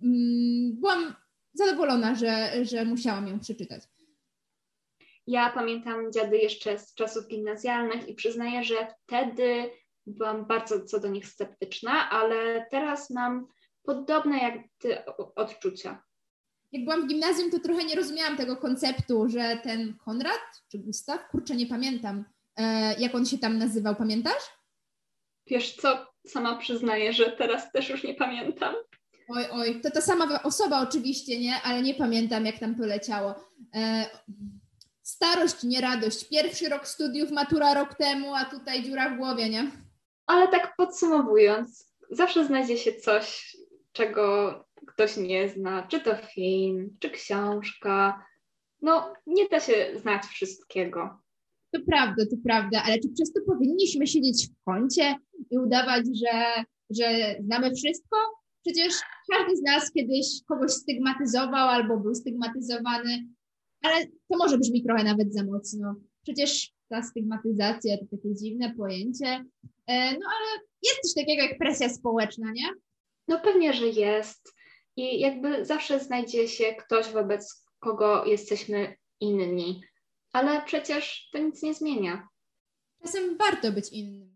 mm, 0.02 0.76
byłam 0.80 1.14
zadowolona, 1.54 2.14
że, 2.14 2.64
że 2.64 2.84
musiałam 2.84 3.28
ją 3.28 3.40
przeczytać. 3.40 3.82
Ja 5.26 5.50
pamiętam 5.50 6.12
dziady 6.12 6.38
jeszcze 6.38 6.78
z 6.78 6.94
czasów 6.94 7.28
gimnazjalnych 7.28 8.08
i 8.08 8.14
przyznaję, 8.14 8.64
że 8.64 8.74
wtedy 9.06 9.70
byłam 10.06 10.46
bardzo 10.46 10.84
co 10.84 11.00
do 11.00 11.08
nich 11.08 11.26
sceptyczna, 11.26 12.10
ale 12.10 12.66
teraz 12.70 13.10
mam 13.10 13.46
podobne 13.86 14.38
jak 14.38 14.54
ty 14.78 15.04
odczucia. 15.36 16.02
Jak 16.72 16.84
byłam 16.84 17.02
w 17.02 17.06
gimnazjum, 17.06 17.50
to 17.50 17.58
trochę 17.58 17.84
nie 17.84 17.94
rozumiałam 17.94 18.36
tego 18.36 18.56
konceptu, 18.56 19.28
że 19.28 19.58
ten 19.62 19.96
Konrad 20.04 20.40
czy 20.70 20.78
Gustaw, 20.78 21.28
kurczę, 21.30 21.56
nie 21.56 21.66
pamiętam, 21.66 22.24
e, 22.56 22.94
jak 22.98 23.14
on 23.14 23.26
się 23.26 23.38
tam 23.38 23.58
nazywał, 23.58 23.96
pamiętasz? 23.96 24.42
Wiesz 25.46 25.76
co, 25.76 26.06
sama 26.26 26.56
przyznaję, 26.56 27.12
że 27.12 27.30
teraz 27.32 27.72
też 27.72 27.88
już 27.88 28.04
nie 28.04 28.14
pamiętam. 28.14 28.74
Oj, 29.28 29.44
oj, 29.52 29.80
to 29.80 29.90
ta 29.90 30.00
sama 30.00 30.42
osoba 30.42 30.80
oczywiście, 30.80 31.40
nie? 31.40 31.62
Ale 31.62 31.82
nie 31.82 31.94
pamiętam, 31.94 32.46
jak 32.46 32.58
tam 32.58 32.74
to 32.74 32.86
leciało. 32.86 33.34
E, 33.74 34.06
starość, 35.02 35.62
nie 35.62 35.80
radość. 35.80 36.28
Pierwszy 36.28 36.68
rok 36.68 36.88
studiów, 36.88 37.30
matura 37.30 37.74
rok 37.74 37.94
temu, 37.94 38.34
a 38.34 38.44
tutaj 38.44 38.82
dziura 38.82 39.10
w 39.10 39.16
głowie, 39.16 39.48
nie? 39.48 39.70
Ale 40.26 40.48
tak 40.48 40.74
podsumowując, 40.76 41.92
zawsze 42.10 42.46
znajdzie 42.46 42.78
się 42.78 42.92
coś, 42.92 43.55
czego 43.96 44.54
ktoś 44.86 45.16
nie 45.16 45.48
zna, 45.48 45.86
czy 45.86 46.00
to 46.00 46.16
film, 46.16 46.96
czy 47.00 47.10
książka. 47.10 48.26
No, 48.82 49.12
nie 49.26 49.48
da 49.48 49.60
się 49.60 49.86
znać 49.94 50.22
wszystkiego. 50.22 51.18
To 51.70 51.80
prawda, 51.86 52.24
to 52.30 52.36
prawda, 52.44 52.82
ale 52.86 52.98
czy 53.00 53.08
przez 53.14 53.32
to 53.32 53.40
powinniśmy 53.46 54.06
siedzieć 54.06 54.48
w 54.48 54.64
kącie 54.64 55.14
i 55.50 55.58
udawać, 55.58 56.04
że, 56.06 56.64
że 56.90 57.36
znamy 57.40 57.74
wszystko? 57.74 58.16
Przecież 58.66 58.94
każdy 59.32 59.56
z 59.56 59.62
nas 59.62 59.92
kiedyś 59.92 60.26
kogoś 60.48 60.70
stygmatyzował 60.70 61.68
albo 61.68 61.96
był 61.96 62.14
stygmatyzowany, 62.14 63.28
ale 63.82 64.06
to 64.06 64.38
może 64.38 64.58
brzmi 64.58 64.82
trochę 64.82 65.04
nawet 65.04 65.34
za 65.34 65.44
mocno. 65.44 65.94
Przecież 66.22 66.72
ta 66.88 67.02
stygmatyzacja 67.02 67.98
to 67.98 68.04
takie 68.16 68.34
dziwne 68.34 68.74
pojęcie, 68.74 69.44
e, 69.86 70.12
no 70.12 70.26
ale 70.26 70.62
jest 70.82 71.00
coś 71.02 71.14
takiego 71.14 71.42
jak 71.42 71.58
presja 71.58 71.88
społeczna, 71.88 72.52
nie? 72.52 72.68
No 73.28 73.40
pewnie, 73.40 73.72
że 73.72 73.88
jest. 73.88 74.56
I 74.96 75.20
jakby 75.20 75.64
zawsze 75.64 76.00
znajdzie 76.00 76.48
się 76.48 76.74
ktoś, 76.74 77.08
wobec 77.08 77.66
kogo 77.78 78.24
jesteśmy 78.24 78.96
inni. 79.20 79.82
Ale 80.32 80.62
przecież 80.62 81.28
to 81.32 81.38
nic 81.38 81.62
nie 81.62 81.74
zmienia. 81.74 82.28
Czasem 83.02 83.36
warto 83.36 83.72
być 83.72 83.92
innym. 83.92 84.35